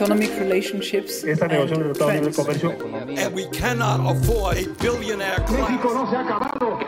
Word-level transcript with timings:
Economic 0.00 0.30
relationships 0.38 1.24
Esta 1.24 1.46
negociación 1.46 1.92
de 1.92 2.12
Libre 2.14 2.32
Comercio 2.32 2.70
And 3.18 3.34
we 3.34 3.46
cannot 3.50 4.00
afford 4.16 4.56
a 4.56 4.66
billionaire 4.80 5.44
class. 5.44 5.70
no 5.84 6.10
se 6.10 6.16
ha 6.16 6.20
acabado. 6.20 6.78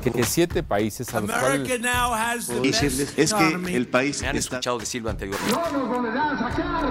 que 0.00 0.22
siete 0.24 0.62
países 0.62 1.12
a 1.12 1.20
los 1.20 1.28
cuales 1.30 1.60
America 1.60 1.78
now 1.78 2.14
has 2.14 2.46
the 2.46 2.60
decirles 2.60 3.16
best 3.16 3.18
es 3.18 3.34
que 3.34 3.76
el 3.76 3.88
país 3.88 4.22
Me 4.22 4.28
han 4.28 4.36
está 4.36 4.56
escuchado 4.56 4.78
decirlo 4.78 5.10
anteriormente. 5.10 5.52
No 5.52 5.70
nos 5.72 5.88
volverán 5.88 6.36
a 6.36 6.38
sacar. 6.38 6.86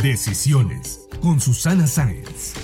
Decisiones 0.00 1.08
con 1.20 1.40
Susana 1.40 1.88
Sáenz. 1.88 2.54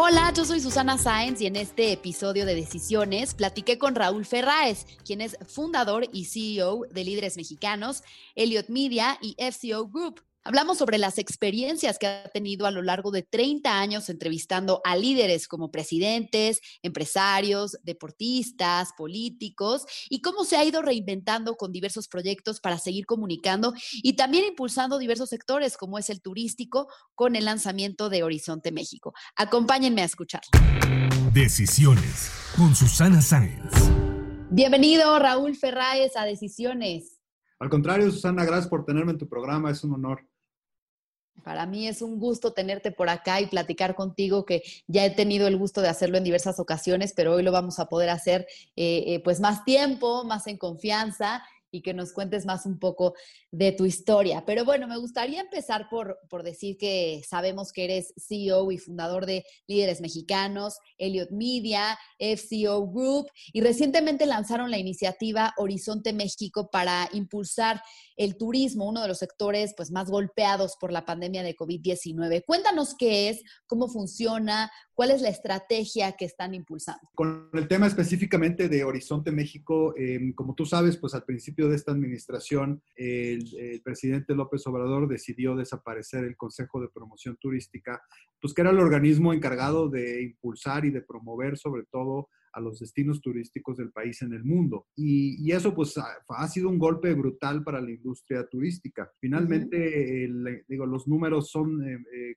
Hola, 0.00 0.32
yo 0.32 0.44
soy 0.44 0.60
Susana 0.60 0.96
Sáenz 0.96 1.40
y 1.40 1.46
en 1.48 1.56
este 1.56 1.90
episodio 1.90 2.46
de 2.46 2.54
Decisiones 2.54 3.34
platiqué 3.34 3.78
con 3.78 3.96
Raúl 3.96 4.24
Ferráez, 4.24 4.86
quien 5.04 5.20
es 5.20 5.36
fundador 5.48 6.04
y 6.12 6.26
CEO 6.26 6.82
de 6.88 7.02
Líderes 7.02 7.36
Mexicanos, 7.36 8.04
Elliot 8.36 8.68
Media 8.68 9.18
y 9.20 9.34
FCO 9.40 9.88
Group. 9.88 10.22
Hablamos 10.44 10.78
sobre 10.78 10.98
las 10.98 11.18
experiencias 11.18 11.98
que 11.98 12.06
ha 12.06 12.28
tenido 12.30 12.66
a 12.66 12.70
lo 12.70 12.82
largo 12.82 13.10
de 13.10 13.22
30 13.22 13.78
años 13.78 14.08
entrevistando 14.08 14.80
a 14.84 14.96
líderes 14.96 15.46
como 15.46 15.70
presidentes, 15.70 16.60
empresarios, 16.82 17.76
deportistas, 17.82 18.90
políticos 18.96 19.84
y 20.08 20.22
cómo 20.22 20.44
se 20.44 20.56
ha 20.56 20.64
ido 20.64 20.80
reinventando 20.80 21.56
con 21.56 21.72
diversos 21.72 22.08
proyectos 22.08 22.60
para 22.60 22.78
seguir 22.78 23.04
comunicando 23.04 23.74
y 23.92 24.14
también 24.14 24.44
impulsando 24.44 24.98
diversos 24.98 25.28
sectores 25.28 25.76
como 25.76 25.98
es 25.98 26.08
el 26.08 26.22
turístico 26.22 26.88
con 27.14 27.36
el 27.36 27.44
lanzamiento 27.44 28.08
de 28.08 28.22
Horizonte 28.22 28.72
México. 28.72 29.12
Acompáñenme 29.36 30.02
a 30.02 30.06
escuchar. 30.06 30.42
Decisiones 31.32 32.30
con 32.56 32.74
Susana 32.74 33.20
Sáenz. 33.20 33.72
Bienvenido 34.50 35.18
Raúl 35.18 35.56
Ferráez 35.56 36.16
a 36.16 36.24
Decisiones. 36.24 37.17
Al 37.60 37.68
contrario, 37.68 38.10
Susana, 38.10 38.44
gracias 38.44 38.68
por 38.68 38.84
tenerme 38.84 39.12
en 39.12 39.18
tu 39.18 39.28
programa, 39.28 39.70
es 39.70 39.82
un 39.82 39.94
honor. 39.94 40.26
Para 41.44 41.66
mí 41.66 41.86
es 41.86 42.02
un 42.02 42.18
gusto 42.18 42.52
tenerte 42.52 42.90
por 42.90 43.08
acá 43.08 43.40
y 43.40 43.46
platicar 43.46 43.94
contigo, 43.94 44.44
que 44.44 44.62
ya 44.86 45.04
he 45.04 45.10
tenido 45.10 45.46
el 45.46 45.56
gusto 45.56 45.80
de 45.80 45.88
hacerlo 45.88 46.18
en 46.18 46.24
diversas 46.24 46.58
ocasiones, 46.58 47.12
pero 47.14 47.34
hoy 47.34 47.42
lo 47.42 47.52
vamos 47.52 47.78
a 47.78 47.88
poder 47.88 48.10
hacer 48.10 48.46
eh, 48.76 49.04
eh, 49.06 49.20
pues 49.22 49.40
más 49.40 49.64
tiempo, 49.64 50.24
más 50.24 50.46
en 50.46 50.58
confianza 50.58 51.42
y 51.70 51.82
que 51.82 51.94
nos 51.94 52.12
cuentes 52.12 52.46
más 52.46 52.66
un 52.66 52.78
poco 52.78 53.14
de 53.50 53.72
tu 53.72 53.86
historia. 53.86 54.44
Pero 54.46 54.64
bueno, 54.64 54.86
me 54.86 54.98
gustaría 54.98 55.40
empezar 55.40 55.88
por, 55.88 56.18
por 56.28 56.42
decir 56.42 56.76
que 56.78 57.22
sabemos 57.28 57.72
que 57.72 57.84
eres 57.84 58.14
CEO 58.16 58.70
y 58.72 58.78
fundador 58.78 59.26
de 59.26 59.44
Líderes 59.66 60.00
Mexicanos, 60.00 60.78
Elliot 60.98 61.30
Media, 61.30 61.98
FCO 62.18 62.86
Group, 62.88 63.28
y 63.52 63.60
recientemente 63.60 64.26
lanzaron 64.26 64.70
la 64.70 64.78
iniciativa 64.78 65.54
Horizonte 65.56 66.12
México 66.12 66.70
para 66.70 67.08
impulsar 67.12 67.82
el 68.16 68.36
turismo, 68.36 68.86
uno 68.86 69.00
de 69.02 69.08
los 69.08 69.18
sectores 69.18 69.74
pues, 69.76 69.90
más 69.90 70.10
golpeados 70.10 70.76
por 70.80 70.92
la 70.92 71.04
pandemia 71.04 71.42
de 71.42 71.56
COVID-19. 71.56 72.44
Cuéntanos 72.44 72.94
qué 72.98 73.28
es, 73.28 73.42
cómo 73.66 73.88
funciona, 73.88 74.70
cuál 74.98 75.12
es 75.12 75.22
la 75.22 75.28
estrategia 75.28 76.16
que 76.16 76.24
están 76.24 76.54
impulsando. 76.54 77.08
Con 77.14 77.50
el 77.52 77.68
tema 77.68 77.86
específicamente 77.86 78.68
de 78.68 78.82
Horizonte 78.82 79.30
México, 79.30 79.94
eh, 79.96 80.32
como 80.34 80.56
tú 80.56 80.66
sabes, 80.66 80.96
pues 80.96 81.14
al 81.14 81.22
principio 81.22 81.68
de 81.68 81.76
esta 81.76 81.92
administración, 81.92 82.82
el, 82.96 83.46
el, 83.60 83.80
presidente 83.80 84.34
López 84.34 84.66
Obrador 84.66 85.06
decidió 85.06 85.54
desaparecer 85.54 86.24
el 86.24 86.36
Consejo 86.36 86.80
de 86.80 86.88
Promoción 86.88 87.36
Turística, 87.36 88.02
pues 88.40 88.52
que 88.52 88.62
era 88.62 88.72
el 88.72 88.80
organismo 88.80 89.32
encargado 89.32 89.88
de 89.88 90.20
impulsar 90.20 90.84
y 90.84 90.90
de 90.90 91.02
promover 91.02 91.56
sobre 91.56 91.84
todo 91.84 92.28
a 92.58 92.60
los 92.60 92.78
destinos 92.80 93.20
turísticos 93.20 93.76
del 93.76 93.90
país 93.90 94.20
en 94.22 94.32
el 94.32 94.44
mundo. 94.44 94.86
Y, 94.96 95.36
y 95.42 95.52
eso 95.52 95.74
pues 95.74 95.96
ha, 95.96 96.06
ha, 96.28 96.48
sido 96.48 96.68
un 96.68 96.78
golpe 96.78 97.14
brutal 97.14 97.62
para 97.64 97.80
la 97.80 97.90
industria 97.90 98.46
turística. 98.46 99.10
Finalmente, 99.20 99.76
uh 99.76 99.80
-huh. 99.80 100.24
el, 100.24 100.64
digo, 100.68 100.86
los 100.86 101.06
números 101.06 101.50
son 101.50 101.82
eh, 101.82 101.98
eh, 102.12 102.34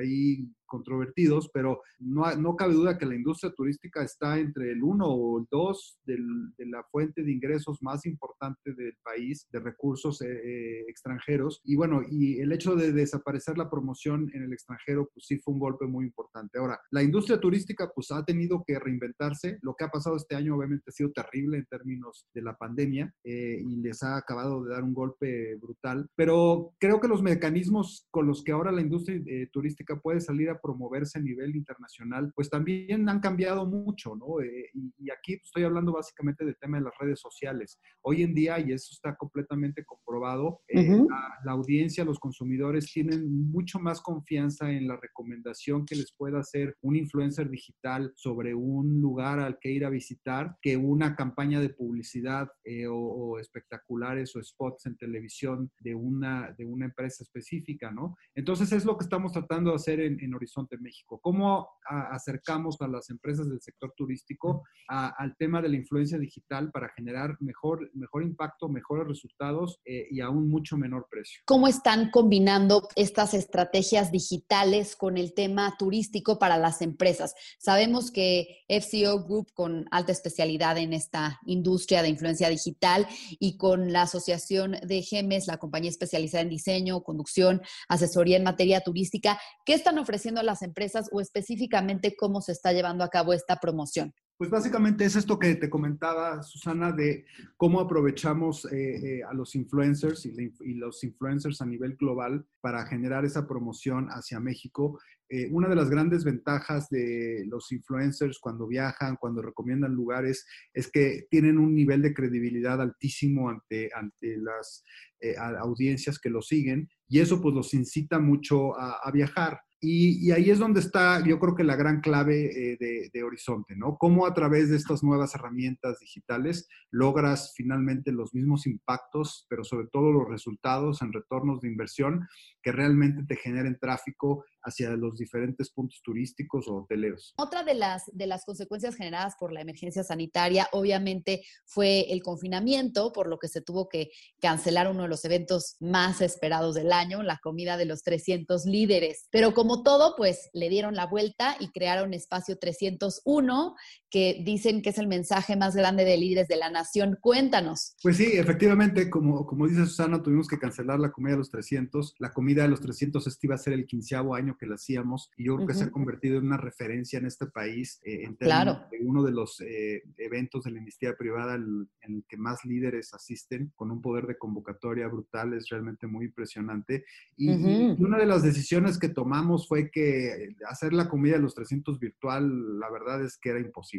ahí 0.00 0.48
controvertidos, 0.68 1.50
pero 1.52 1.80
no, 1.98 2.32
no, 2.36 2.54
cabe 2.54 2.74
duda 2.74 2.98
que 2.98 3.06
la 3.06 3.16
industria 3.16 3.52
turística 3.52 4.02
está 4.02 4.38
entre 4.38 4.70
el 4.70 4.82
1 4.82 5.04
o 5.04 5.40
el 5.40 5.46
2 5.50 6.00
del, 6.04 6.54
de 6.56 6.66
la 6.66 6.84
fuente 6.84 7.24
de 7.24 7.32
ingresos 7.32 7.82
más 7.82 8.06
importante 8.06 8.74
del 8.74 8.94
país, 9.02 9.48
de 9.50 9.58
recursos 9.58 10.20
eh, 10.22 10.28
eh, 10.28 10.84
extranjeros. 10.86 11.60
Y 11.64 11.74
bueno, 11.74 12.02
y 12.08 12.38
el 12.38 12.52
hecho 12.52 12.76
de 12.76 12.92
desaparecer 12.92 13.58
la 13.58 13.70
promoción 13.70 14.30
en 14.34 14.44
el 14.44 14.52
extranjero, 14.52 15.08
pues 15.12 15.26
sí 15.26 15.38
fue 15.38 15.54
un 15.54 15.60
golpe 15.60 15.86
muy 15.86 16.04
importante. 16.04 16.58
Ahora, 16.58 16.78
la 16.90 17.02
industria 17.02 17.40
turística 17.40 17.90
pues 17.92 18.10
ha 18.12 18.24
tenido 18.24 18.62
que 18.64 18.78
reinventarse. 18.78 19.57
Lo 19.62 19.74
que 19.74 19.84
ha 19.84 19.90
pasado 19.90 20.16
este 20.16 20.34
año 20.34 20.56
obviamente 20.56 20.84
ha 20.88 20.92
sido 20.92 21.10
terrible 21.12 21.58
en 21.58 21.66
términos 21.66 22.26
de 22.34 22.42
la 22.42 22.56
pandemia 22.56 23.12
eh, 23.24 23.62
y 23.64 23.76
les 23.76 24.02
ha 24.02 24.16
acabado 24.16 24.64
de 24.64 24.70
dar 24.70 24.82
un 24.82 24.94
golpe 24.94 25.56
brutal. 25.56 26.08
Pero 26.14 26.72
creo 26.78 27.00
que 27.00 27.08
los 27.08 27.22
mecanismos 27.22 28.06
con 28.10 28.26
los 28.26 28.42
que 28.42 28.52
ahora 28.52 28.72
la 28.72 28.80
industria 28.80 29.20
eh, 29.26 29.48
turística 29.52 29.98
puede 30.00 30.20
salir 30.20 30.50
a 30.50 30.60
promoverse 30.60 31.18
a 31.18 31.22
nivel 31.22 31.56
internacional, 31.56 32.32
pues 32.34 32.50
también 32.50 33.08
han 33.08 33.20
cambiado 33.20 33.66
mucho, 33.66 34.16
¿no? 34.16 34.40
Eh, 34.40 34.70
y, 34.74 34.92
y, 34.98 35.10
aquí 35.10 35.34
estoy 35.34 35.64
hablando 35.64 35.92
básicamente 35.92 36.44
del 36.44 36.56
tema 36.58 36.78
de 36.78 36.84
las 36.84 36.94
redes 36.98 37.20
sociales. 37.20 37.78
Hoy 38.02 38.22
en 38.22 38.34
día, 38.34 38.58
y 38.60 38.72
eso 38.72 38.92
está 38.92 39.16
completamente 39.16 39.84
comprobado, 39.84 40.60
uh 40.72 40.78
-huh. 40.78 41.08
la, 41.08 41.38
la, 41.44 41.52
audiencia, 41.52 42.04
los 42.04 42.18
consumidores 42.18 42.92
tienen 42.92 43.50
mucho 43.50 43.78
más 43.78 44.00
confianza 44.00 44.70
en 44.70 44.86
la 44.86 44.96
recomendación 44.96 45.84
que 45.84 45.96
les 45.96 46.12
pueda 46.12 46.40
hacer 46.40 46.76
un 46.82 46.96
influencer 46.96 47.50
digital 47.50 48.12
sobre 48.16 48.54
un 48.54 49.00
lugar 49.00 49.37
al 49.38 49.58
que 49.58 49.70
ir 49.70 49.84
a 49.84 49.90
visitar 49.90 50.56
que 50.60 50.76
una 50.76 51.16
campaña 51.16 51.60
de 51.60 51.70
publicidad 51.70 52.48
eh, 52.64 52.86
o, 52.86 52.96
o, 52.96 53.38
espectaculares 53.38 54.34
o 54.36 54.42
spots 54.42 54.86
en 54.86 54.96
televisión 54.96 55.70
de 55.80 55.94
una, 55.94 56.54
de 56.56 56.64
una 56.64 56.86
empresa 56.86 57.22
específica, 57.22 57.90
¿no? 57.90 58.16
Entonces 58.34 58.72
es 58.72 58.84
lo 58.84 58.96
que 58.96 59.04
estamos 59.04 59.32
tratando 59.32 59.70
de 59.70 59.76
hacer 59.76 60.00
en, 60.00 60.20
en 60.20 60.34
Horizonte 60.34 60.78
México. 60.78 61.20
¿Cómo 61.20 61.68
a, 61.88 62.14
acercamos 62.14 62.80
a 62.80 62.88
las 62.88 63.10
empresas 63.10 63.48
del 63.48 63.60
sector 63.60 63.92
turístico 63.96 64.64
a, 64.88 65.08
al 65.08 65.36
tema 65.36 65.60
de 65.62 65.68
la 65.68 65.76
influencia 65.76 66.18
digital 66.18 66.70
para 66.70 66.88
generar 66.90 67.36
mejor, 67.40 67.90
mejor 67.94 68.22
impacto, 68.22 68.68
mejores 68.68 69.06
resultados 69.06 69.80
eh, 69.84 70.06
y 70.10 70.20
a 70.20 70.30
un 70.30 70.48
mucho 70.48 70.76
menor 70.76 71.06
precio? 71.10 71.42
¿Cómo 71.46 71.68
están 71.68 72.10
combinando 72.10 72.88
estas 72.96 73.34
estrategias 73.34 74.12
digitales 74.12 74.96
con 74.96 75.16
el 75.16 75.34
tema 75.34 75.74
turístico 75.78 76.38
para 76.38 76.56
las 76.56 76.82
empresas? 76.82 77.34
Sabemos 77.58 78.10
que 78.10 78.64
FCO 78.68 79.26
Group, 79.28 79.52
con 79.52 79.86
alta 79.90 80.10
especialidad 80.10 80.78
en 80.78 80.92
esta 80.92 81.38
industria 81.46 82.02
de 82.02 82.08
influencia 82.08 82.48
digital 82.48 83.06
y 83.38 83.56
con 83.56 83.92
la 83.92 84.02
Asociación 84.02 84.72
de 84.82 85.02
GEMES, 85.02 85.46
la 85.46 85.58
compañía 85.58 85.90
especializada 85.90 86.42
en 86.42 86.48
diseño, 86.48 87.02
conducción, 87.02 87.62
asesoría 87.88 88.36
en 88.36 88.44
materia 88.44 88.80
turística, 88.80 89.38
¿qué 89.64 89.74
están 89.74 89.98
ofreciendo 89.98 90.42
las 90.42 90.62
empresas 90.62 91.08
o 91.12 91.20
específicamente 91.20 92.16
cómo 92.16 92.40
se 92.40 92.52
está 92.52 92.72
llevando 92.72 93.04
a 93.04 93.10
cabo 93.10 93.32
esta 93.32 93.56
promoción? 93.56 94.14
Pues 94.38 94.50
básicamente 94.50 95.04
es 95.04 95.16
esto 95.16 95.36
que 95.36 95.56
te 95.56 95.68
comentaba, 95.68 96.44
Susana, 96.44 96.92
de 96.92 97.26
cómo 97.56 97.80
aprovechamos 97.80 98.66
eh, 98.66 99.16
eh, 99.18 99.22
a 99.28 99.34
los 99.34 99.56
influencers 99.56 100.24
y, 100.26 100.74
los 100.74 101.02
influencers 101.02 101.60
a 101.60 101.66
nivel 101.66 101.96
global 101.96 102.46
para 102.60 102.86
generar 102.86 103.24
esa 103.24 103.48
promoción 103.48 104.06
hacia 104.10 104.38
México. 104.38 105.00
Eh, 105.28 105.48
una 105.50 105.68
de 105.68 105.74
las 105.74 105.90
grandes 105.90 106.22
ventajas 106.22 106.88
de 106.88 107.46
los 107.48 107.72
influencers 107.72 108.38
cuando 108.38 108.68
viajan, 108.68 109.16
cuando 109.16 109.42
recomiendan 109.42 109.92
lugares, 109.92 110.46
es 110.72 110.88
que 110.88 111.26
tienen 111.28 111.58
un 111.58 111.74
nivel 111.74 112.00
de 112.00 112.14
credibilidad 112.14 112.80
altísimo 112.80 113.50
ante, 113.50 113.90
ante 113.92 114.36
las 114.36 114.84
eh, 115.18 115.34
audiencias 115.36 116.20
que 116.20 116.30
los 116.30 116.46
siguen 116.46 116.88
y 117.08 117.18
eso 117.18 117.42
pues 117.42 117.56
los 117.56 117.74
incita 117.74 118.20
mucho 118.20 118.78
a 118.78 119.10
viajar. 119.12 119.58
Y, 119.80 120.32
ahí 120.32 120.50
es 120.50 120.58
donde 120.58 120.80
está, 120.80 121.24
yo 121.24 121.38
creo 121.38 121.54
que 121.54 121.62
la 121.62 121.76
gran 121.76 122.00
clave 122.00 122.46
eh, 122.46 122.76
de, 122.80 123.10
de, 123.12 123.22
Horizonte, 123.22 123.76
¿no? 123.76 123.96
Cómo 123.96 124.26
a 124.26 124.34
través 124.34 124.70
de 124.70 124.76
estas 124.76 125.04
nuevas 125.04 125.36
herramientas 125.36 126.00
digitales 126.00 126.68
logras 126.90 127.52
finalmente 127.56 128.10
los 128.10 128.34
mismos 128.34 128.66
impactos, 128.66 129.46
pero 129.48 129.62
sobre 129.62 129.86
todo 129.86 130.10
los 130.10 130.28
resultados 130.28 131.00
en 131.02 131.12
retornos 131.12 131.60
de 131.60 131.68
inversión 131.68 132.26
que 132.60 132.72
realmente 132.72 133.22
te 133.24 133.36
generen 133.36 133.78
tráfico 133.80 134.44
hacia 134.62 134.90
los 134.90 135.16
diferentes 135.16 135.70
puntos 135.70 136.00
turísticos 136.02 136.68
o 136.68 136.78
hoteleros. 136.78 137.34
Otra 137.36 137.62
de 137.62 137.74
las, 137.74 138.04
de 138.12 138.26
las 138.26 138.44
consecuencias 138.44 138.96
generadas 138.96 139.34
por 139.38 139.52
la 139.52 139.60
emergencia 139.60 140.04
sanitaria, 140.04 140.68
obviamente, 140.72 141.42
fue 141.64 142.12
el 142.12 142.22
confinamiento, 142.22 143.12
por 143.12 143.28
lo 143.28 143.38
que 143.38 143.48
se 143.48 143.60
tuvo 143.60 143.88
que 143.88 144.10
cancelar 144.40 144.88
uno 144.88 145.02
de 145.02 145.08
los 145.08 145.24
eventos 145.24 145.76
más 145.80 146.20
esperados 146.20 146.74
del 146.74 146.92
año, 146.92 147.22
la 147.22 147.38
comida 147.42 147.76
de 147.76 147.84
los 147.84 148.02
300 148.02 148.64
líderes. 148.66 149.28
Pero 149.30 149.54
como 149.54 149.82
todo, 149.82 150.14
pues 150.16 150.50
le 150.52 150.68
dieron 150.68 150.94
la 150.94 151.06
vuelta 151.06 151.56
y 151.60 151.68
crearon 151.68 152.14
Espacio 152.14 152.58
301, 152.58 153.74
que 154.10 154.42
dicen 154.44 154.82
que 154.82 154.90
es 154.90 154.98
el 154.98 155.06
mensaje 155.06 155.56
más 155.56 155.76
grande 155.76 156.04
de 156.04 156.16
líderes 156.16 156.48
de 156.48 156.56
la 156.56 156.70
nación. 156.70 157.18
Cuéntanos. 157.20 157.96
Pues 158.02 158.16
sí, 158.16 158.24
efectivamente, 158.34 159.10
como, 159.10 159.46
como 159.46 159.66
dice 159.66 159.84
Susana, 159.84 160.22
tuvimos 160.22 160.48
que 160.48 160.58
cancelar 160.58 160.98
la 160.98 161.12
comida 161.12 161.32
de 161.32 161.38
los 161.38 161.50
300. 161.50 162.14
La 162.18 162.32
comida 162.32 162.62
de 162.62 162.68
los 162.68 162.80
300 162.80 163.26
este 163.26 163.46
iba 163.46 163.54
a 163.54 163.58
ser 163.58 163.74
el 163.74 163.86
quinceavo 163.86 164.34
año 164.34 164.56
que 164.58 164.66
la 164.66 164.76
hacíamos 164.76 165.30
y 165.36 165.46
yo 165.46 165.56
creo 165.56 165.68
que 165.68 165.74
se 165.74 165.84
ha 165.84 165.90
convertido 165.90 166.38
en 166.38 166.46
una 166.46 166.56
referencia 166.56 167.18
en 167.18 167.26
este 167.26 167.46
país 167.46 168.00
eh, 168.04 168.24
en 168.24 168.36
términos 168.36 168.90
de 168.90 168.98
uno 169.04 169.22
de 169.22 169.32
los 169.32 169.60
eh, 169.60 170.02
eventos 170.16 170.64
de 170.64 170.70
la 170.70 170.78
iniciativa 170.78 171.16
privada 171.16 171.54
en 171.56 171.88
el 172.02 172.24
que 172.28 172.36
más 172.36 172.64
líderes 172.64 173.12
asisten 173.14 173.72
con 173.74 173.90
un 173.90 174.00
poder 174.00 174.26
de 174.26 174.38
convocatoria 174.38 175.08
brutal, 175.08 175.54
es 175.54 175.68
realmente 175.68 176.06
muy 176.06 176.26
impresionante. 176.26 177.04
Y, 177.36 177.50
y 177.50 177.96
una 178.02 178.18
de 178.18 178.26
las 178.26 178.42
decisiones 178.42 178.98
que 178.98 179.08
tomamos 179.08 179.68
fue 179.68 179.90
que 179.90 180.54
hacer 180.68 180.92
la 180.92 181.08
comida 181.08 181.34
de 181.34 181.42
los 181.42 181.54
300 181.54 181.98
virtual, 181.98 182.78
la 182.78 182.90
verdad 182.90 183.22
es 183.22 183.36
que 183.36 183.50
era 183.50 183.60
imposible. 183.60 183.97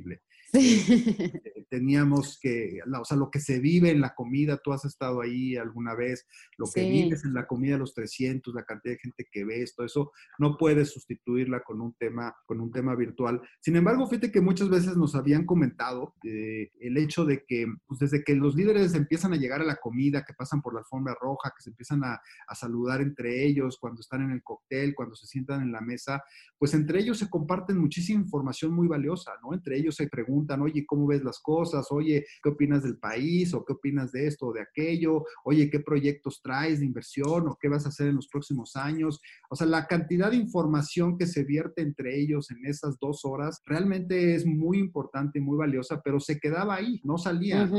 Eh, 0.60 1.66
teníamos 1.70 2.40
que, 2.42 2.80
o 3.00 3.06
sea, 3.06 3.16
lo 3.16 3.30
que 3.30 3.40
se 3.40 3.60
vive 3.60 3.92
en 3.92 4.02
la 4.02 4.16
comida, 4.16 4.58
tú 4.58 4.74
has 4.74 4.84
estado 4.86 5.22
ahí 5.22 5.56
alguna 5.56 5.94
vez, 5.94 6.26
lo 6.58 6.66
que 6.66 6.90
vives 6.90 7.24
en 7.24 7.34
la 7.34 7.46
comida 7.46 7.78
los 7.78 7.94
300, 7.94 8.54
la 8.56 8.66
cantidad 8.66 8.96
de 8.96 9.00
gente 9.00 9.28
que 9.32 9.46
ves, 9.46 9.76
todo 9.76 9.86
eso, 9.86 10.12
no 10.40 10.58
puedes 10.58 10.90
sustituirla 10.90 11.62
con 11.62 11.82
un 11.82 11.94
tema, 11.94 12.36
con 12.48 12.60
un 12.60 12.72
tema 12.72 12.96
virtual. 12.96 13.42
Sin 13.62 13.76
embargo, 13.76 14.08
fíjate 14.08 14.32
que 14.32 14.42
muchas 14.42 14.70
veces 14.70 14.98
nos 14.98 15.16
habían 15.16 15.46
comentado 15.46 16.16
eh, 16.24 16.72
el 16.80 16.98
hecho 16.98 17.26
de 17.26 17.46
que 17.46 17.68
pues, 17.88 18.00
desde 18.00 18.24
que 18.24 18.36
los 18.36 18.56
líderes 18.56 18.96
empiezan 18.96 19.34
a 19.34 19.38
llegar 19.38 19.62
a 19.62 19.66
la 19.66 19.76
comida, 19.76 20.26
que 20.26 20.34
pasan 20.34 20.62
por 20.62 20.74
la 20.74 20.80
alfombra 20.80 21.16
roja, 21.22 21.54
que 21.56 21.62
se 21.62 21.70
empiezan 21.70 22.04
a, 22.04 22.20
a 22.48 22.56
saludar 22.56 23.02
entre 23.02 23.46
ellos, 23.46 23.78
cuando 23.80 24.02
están 24.02 24.24
en 24.24 24.32
el 24.32 24.44
cóctel, 24.44 24.96
cuando 24.96 25.16
se 25.16 25.28
sientan 25.28 25.62
en 25.62 25.72
la 25.72 25.82
mesa, 25.82 26.24
pues 26.58 26.74
entre 26.74 27.00
ellos 27.00 27.20
se 27.20 27.30
comparten 27.30 27.78
muchísima 27.78 28.22
información 28.22 28.74
muy 28.74 28.88
valiosa, 28.88 29.34
¿no? 29.42 29.54
Entre 29.54 29.78
ellos 29.78 29.89
se 29.92 30.08
preguntan, 30.08 30.62
oye, 30.62 30.86
¿cómo 30.86 31.08
ves 31.08 31.24
las 31.24 31.40
cosas? 31.40 31.88
Oye, 31.92 32.26
¿qué 32.44 32.50
opinas 32.50 32.84
del 32.84 32.98
país? 32.98 33.54
¿O 33.54 33.64
qué 33.66 33.74
opinas 33.74 34.12
de 34.12 34.28
esto 34.28 34.48
o 34.48 34.54
de 34.54 34.62
aquello? 34.62 35.26
Oye, 35.44 35.70
¿qué 35.70 35.80
proyectos 35.80 36.42
traes 36.42 36.80
de 36.80 36.86
inversión? 36.86 37.48
¿O 37.48 37.58
qué 37.60 37.68
vas 37.70 37.86
a 37.86 37.90
hacer 37.90 38.08
en 38.08 38.16
los 38.16 38.28
próximos 38.28 38.76
años? 38.76 39.22
O 39.50 39.56
sea, 39.56 39.68
la 39.68 39.88
cantidad 39.88 40.32
de 40.32 40.38
información 40.38 41.18
que 41.18 41.28
se 41.28 41.44
vierte 41.44 41.82
entre 41.82 42.20
ellos 42.20 42.52
en 42.52 42.66
esas 42.66 42.98
dos 43.00 43.26
horas 43.26 43.62
realmente 43.66 44.36
es 44.36 44.46
muy 44.46 44.80
importante 44.80 45.40
y 45.40 45.42
muy 45.42 45.58
valiosa, 45.58 46.02
pero 46.04 46.20
se 46.20 46.40
quedaba 46.40 46.76
ahí, 46.76 47.00
no 47.04 47.18
salía. 47.18 47.70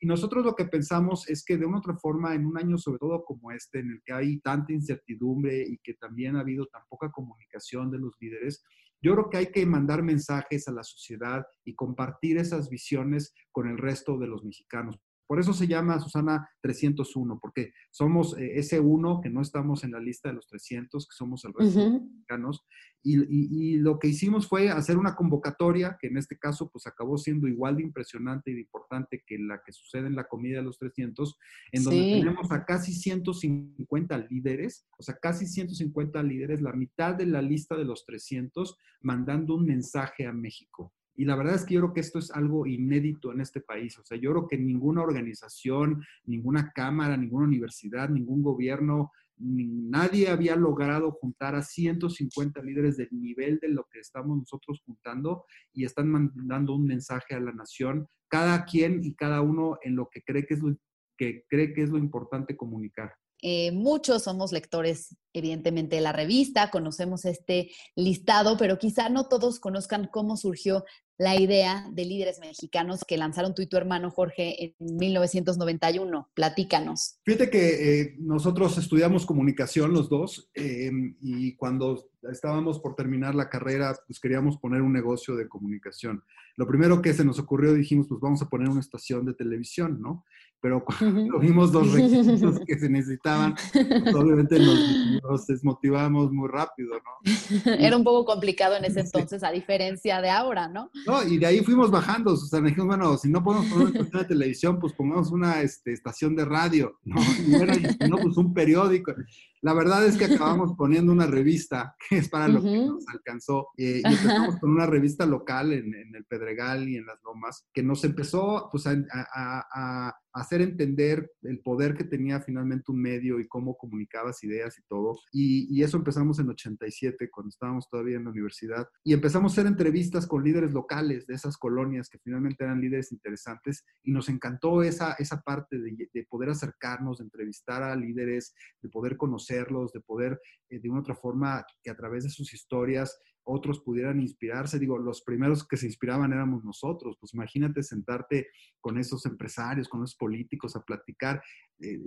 Y 0.00 0.06
nosotros 0.06 0.44
lo 0.44 0.54
que 0.54 0.64
pensamos 0.64 1.28
es 1.28 1.44
que 1.44 1.56
de 1.56 1.66
una 1.66 1.78
otra 1.78 1.96
forma, 1.96 2.34
en 2.34 2.46
un 2.46 2.58
año 2.58 2.78
sobre 2.78 2.98
todo 2.98 3.24
como 3.24 3.50
este, 3.50 3.80
en 3.80 3.90
el 3.90 4.02
que 4.04 4.12
hay 4.12 4.40
tanta 4.40 4.72
incertidumbre 4.72 5.62
y 5.66 5.78
que 5.78 5.94
también 5.94 6.36
ha 6.36 6.40
habido 6.40 6.66
tan 6.66 6.82
poca 6.88 7.10
comunicación 7.10 7.90
de 7.90 7.98
los 7.98 8.14
líderes, 8.20 8.64
yo 9.02 9.12
creo 9.14 9.30
que 9.30 9.36
hay 9.38 9.46
que 9.46 9.66
mandar 9.66 10.02
mensajes 10.02 10.68
a 10.68 10.72
la 10.72 10.82
sociedad 10.82 11.44
y 11.64 11.74
compartir 11.74 12.38
esas 12.38 12.68
visiones 12.68 13.34
con 13.52 13.68
el 13.68 13.78
resto 13.78 14.18
de 14.18 14.26
los 14.26 14.44
mexicanos. 14.44 15.00
Por 15.26 15.38
eso 15.38 15.52
se 15.52 15.68
llama, 15.68 16.00
Susana, 16.00 16.50
301, 16.60 17.38
porque 17.40 17.72
somos 17.92 18.36
eh, 18.36 18.58
ese 18.58 18.80
uno 18.80 19.20
que 19.22 19.30
no 19.30 19.42
estamos 19.42 19.84
en 19.84 19.92
la 19.92 20.00
lista 20.00 20.28
de 20.28 20.34
los 20.34 20.48
300, 20.48 21.06
que 21.06 21.14
somos 21.14 21.44
el 21.44 21.54
resto 21.54 21.78
de 21.78 21.90
los 21.90 22.02
mexicanos. 22.02 22.64
Y, 23.02 23.76
lo 23.78 23.98
que 23.98 24.08
hicimos 24.08 24.46
fue 24.46 24.68
hacer 24.68 24.98
una 24.98 25.14
convocatoria, 25.14 25.96
que 25.98 26.08
en 26.08 26.18
este 26.18 26.36
caso 26.36 26.70
pues 26.70 26.86
acabó 26.86 27.16
siendo 27.16 27.48
igual 27.48 27.76
de 27.76 27.82
impresionante 27.82 28.50
y 28.50 28.54
de 28.54 28.60
importante 28.60 29.22
que 29.26 29.38
la 29.38 29.62
que 29.64 29.72
sucede 29.72 30.06
en 30.06 30.16
la 30.16 30.24
comida 30.28 30.58
de 30.58 30.64
los 30.64 30.78
300, 30.78 31.38
en 31.72 31.84
donde 31.84 32.18
tenemos 32.20 32.52
a 32.52 32.64
casi 32.64 32.92
150 32.92 34.18
líderes, 34.30 34.86
o 34.98 35.02
sea, 35.02 35.16
casi 35.16 35.46
150 35.46 36.22
líderes, 36.22 36.60
la 36.60 36.72
mitad 36.72 37.14
de 37.14 37.26
la 37.26 37.40
lista 37.40 37.76
de 37.76 37.84
los 37.84 38.04
300, 38.04 38.76
mandando 39.00 39.54
un 39.54 39.64
mensaje 39.64 40.26
a 40.26 40.32
México. 40.32 40.92
Y 41.16 41.24
la 41.24 41.36
verdad 41.36 41.54
es 41.54 41.64
que 41.64 41.74
yo 41.74 41.80
creo 41.80 41.92
que 41.92 42.00
esto 42.00 42.18
es 42.18 42.30
algo 42.30 42.66
inédito 42.66 43.32
en 43.32 43.42
este 43.42 43.60
país. 43.60 43.98
O 43.98 44.04
sea, 44.04 44.16
yo 44.16 44.30
creo 44.30 44.48
que 44.48 44.56
ninguna 44.56 45.02
organización, 45.02 46.02
ninguna 46.24 46.72
cámara, 46.72 47.16
ninguna 47.16 47.46
universidad, 47.46 48.08
ningún 48.08 48.42
gobierno, 48.42 49.12
nadie 49.40 50.28
había 50.28 50.54
logrado 50.54 51.12
juntar 51.12 51.54
a 51.54 51.62
150 51.62 52.62
líderes 52.62 52.96
del 52.96 53.08
nivel 53.10 53.58
de 53.58 53.68
lo 53.68 53.86
que 53.90 54.00
estamos 54.00 54.36
nosotros 54.36 54.82
juntando 54.84 55.44
y 55.72 55.84
están 55.84 56.08
mandando 56.08 56.74
un 56.74 56.84
mensaje 56.84 57.34
a 57.34 57.40
la 57.40 57.52
nación, 57.52 58.06
cada 58.28 58.64
quien 58.64 59.02
y 59.02 59.14
cada 59.14 59.40
uno 59.40 59.78
en 59.82 59.96
lo 59.96 60.08
que 60.10 60.22
cree 60.22 60.46
que 60.46 60.54
es 60.54 60.60
lo 60.60 60.76
que 61.16 61.44
cree 61.48 61.74
que 61.74 61.82
es 61.82 61.90
lo 61.90 61.98
importante 61.98 62.56
comunicar. 62.56 63.12
Eh, 63.42 63.72
muchos 63.72 64.24
somos 64.24 64.52
lectores, 64.52 65.16
evidentemente, 65.32 65.96
de 65.96 66.02
la 66.02 66.12
revista, 66.12 66.70
conocemos 66.70 67.24
este 67.24 67.70
listado, 67.96 68.56
pero 68.58 68.78
quizá 68.78 69.08
no 69.08 69.28
todos 69.28 69.60
conozcan 69.60 70.08
cómo 70.12 70.36
surgió 70.36 70.84
la 71.20 71.38
idea 71.38 71.86
de 71.92 72.06
líderes 72.06 72.40
mexicanos 72.40 73.04
que 73.06 73.18
lanzaron 73.18 73.54
tú 73.54 73.60
y 73.60 73.66
tu 73.66 73.76
hermano 73.76 74.10
Jorge 74.10 74.64
en 74.64 74.96
1991. 74.96 76.30
Platícanos. 76.32 77.18
Fíjate 77.26 77.50
que 77.50 78.00
eh, 78.00 78.14
nosotros 78.18 78.78
estudiamos 78.78 79.26
comunicación 79.26 79.92
los 79.92 80.08
dos 80.08 80.48
em, 80.54 81.14
y 81.20 81.56
cuando 81.56 82.08
estábamos 82.32 82.80
por 82.80 82.96
terminar 82.96 83.34
la 83.34 83.50
carrera, 83.50 83.94
pues 84.06 84.18
queríamos 84.18 84.56
poner 84.56 84.80
un 84.80 84.94
negocio 84.94 85.36
de 85.36 85.46
comunicación. 85.46 86.24
Lo 86.56 86.66
primero 86.66 87.02
que 87.02 87.12
se 87.12 87.22
nos 87.22 87.38
ocurrió, 87.38 87.74
dijimos, 87.74 88.06
pues 88.08 88.18
vamos 88.18 88.40
a 88.40 88.48
poner 88.48 88.70
una 88.70 88.80
estación 88.80 89.26
de 89.26 89.34
televisión, 89.34 90.00
¿no? 90.00 90.24
Pero 90.60 90.84
cuando 90.84 91.38
vimos 91.38 91.72
los 91.72 91.92
requisitos 91.92 92.60
que 92.66 92.78
se 92.78 92.88
necesitaban, 92.88 93.54
pues, 93.72 94.14
obviamente 94.14 94.58
nos, 94.58 95.46
desmotivamos 95.46 96.30
muy 96.32 96.48
rápido, 96.48 96.90
¿no? 96.94 97.72
Era 97.78 97.96
un 97.96 98.04
poco 98.04 98.24
complicado 98.24 98.76
en 98.76 98.84
ese 98.84 99.00
entonces, 99.00 99.42
a 99.42 99.50
diferencia 99.50 100.20
de 100.20 100.30
ahora, 100.30 100.68
¿no? 100.68 100.90
No, 101.06 101.22
y 101.22 101.38
de 101.38 101.46
ahí 101.46 101.60
fuimos 101.60 101.90
bajando, 101.90 102.34
o 102.34 102.36
sea, 102.36 102.60
dijimos, 102.60 102.88
bueno, 102.88 103.16
si 103.16 103.30
no 103.30 103.42
podemos 103.42 103.66
poner 103.66 103.88
una 103.88 103.98
estación 104.00 104.22
de 104.22 104.28
televisión, 104.28 104.78
pues 104.78 104.92
pongamos 104.92 105.30
una 105.30 105.62
este, 105.62 105.92
estación 105.92 106.36
de 106.36 106.44
radio, 106.44 106.98
¿no? 107.04 107.20
Y 107.46 107.56
bueno, 107.56 107.72
y 107.74 107.86
si 107.86 108.10
no, 108.10 108.18
pues 108.18 108.36
un 108.36 108.52
periódico. 108.52 109.12
La 109.62 109.74
verdad 109.74 110.06
es 110.06 110.16
que 110.16 110.24
acabamos 110.24 110.72
poniendo 110.76 111.12
una 111.12 111.26
revista, 111.26 111.94
que 112.08 112.18
es 112.18 112.28
para 112.28 112.48
lo 112.48 112.62
que 112.62 112.78
nos 112.78 113.06
alcanzó, 113.08 113.68
eh, 113.76 114.00
y 114.02 114.06
empezamos 114.06 114.56
con 114.58 114.70
una 114.70 114.86
revista 114.86 115.26
local 115.26 115.72
en, 115.72 115.94
el 116.14 116.24
Pedregal 116.24 116.88
y 116.88 116.96
en 116.96 117.06
las 117.06 117.20
Lomas, 117.22 117.66
que 117.72 117.82
nos 117.82 118.04
empezó 118.04 118.68
pues, 118.70 118.86
a, 118.86 120.14
hacer 120.32 120.62
entender 120.62 121.28
el 121.42 121.58
poder 121.58 121.96
que 121.96 122.04
tenía 122.04 122.40
finalmente 122.40 122.92
un 122.92 123.02
medio 123.02 123.40
y 123.40 123.48
cómo 123.48 123.76
comunicabas 123.76 124.44
ideas 124.44 124.78
y 124.78 124.82
todo. 124.82 125.18
Y, 125.32 125.82
eso 125.82 125.96
empezamos 125.96 126.38
en 126.38 126.48
87, 126.50 127.30
cuando 127.30 127.48
estábamos 127.48 127.88
todavía 127.88 128.16
en 128.16 128.24
la 128.24 128.30
universidad, 128.30 128.86
y 129.02 129.12
empezamos 129.12 129.52
a 129.52 129.54
hacer 129.54 129.66
entrevistas 129.66 130.26
con 130.26 130.44
líderes 130.44 130.72
locales 130.72 131.26
de 131.26 131.34
esas 131.34 131.56
colonias 131.56 132.08
que 132.08 132.18
finalmente 132.18 132.64
eran 132.64 132.80
líderes 132.80 133.12
interesantes, 133.12 133.84
y 134.02 134.12
nos 134.12 134.28
encantó 134.28 134.82
esa, 134.82 135.14
esa 135.14 135.40
parte 135.40 135.78
de, 135.78 136.08
de 136.12 136.24
poder 136.24 136.50
acercarnos, 136.50 137.18
de 137.18 137.24
entrevistar 137.24 137.82
a 137.82 137.96
líderes, 137.96 138.54
de 138.82 138.88
poder 138.88 139.16
conocer 139.16 139.49
de 139.54 140.00
poder 140.00 140.40
eh, 140.68 140.80
de 140.80 140.90
una 140.90 141.00
otra 141.00 141.14
forma 141.14 141.64
que 141.82 141.90
a 141.90 141.96
través 141.96 142.24
de 142.24 142.30
sus 142.30 142.52
historias 142.52 143.18
otros 143.42 143.80
pudieran 143.80 144.20
inspirarse. 144.20 144.78
Digo, 144.78 144.98
los 144.98 145.22
primeros 145.22 145.66
que 145.66 145.76
se 145.76 145.86
inspiraban 145.86 146.32
éramos 146.32 146.64
nosotros. 146.64 147.16
Pues 147.18 147.34
imagínate 147.34 147.82
sentarte 147.82 148.48
con 148.80 148.98
esos 148.98 149.26
empresarios, 149.26 149.88
con 149.88 150.02
esos 150.02 150.16
políticos 150.16 150.76
a 150.76 150.82
platicar. 150.82 151.42
Eh, 151.80 151.98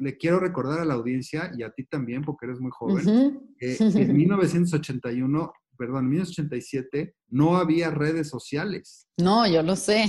le 0.00 0.16
quiero 0.16 0.40
recordar 0.40 0.80
a 0.80 0.84
la 0.84 0.94
audiencia 0.94 1.52
y 1.56 1.62
a 1.62 1.70
ti 1.70 1.84
también, 1.84 2.22
porque 2.22 2.46
eres 2.46 2.60
muy 2.60 2.70
joven, 2.72 3.54
que 3.58 3.76
en 3.80 4.16
1981 4.16 5.52
perdón, 5.76 6.04
en 6.04 6.10
1987 6.10 7.14
no 7.28 7.58
había 7.58 7.90
redes 7.90 8.30
sociales. 8.30 9.06
No, 9.18 9.46
yo 9.46 9.62
lo 9.62 9.76
sé. 9.76 10.06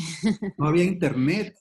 No 0.57 0.67
había 0.67 0.85
internet 0.85 1.53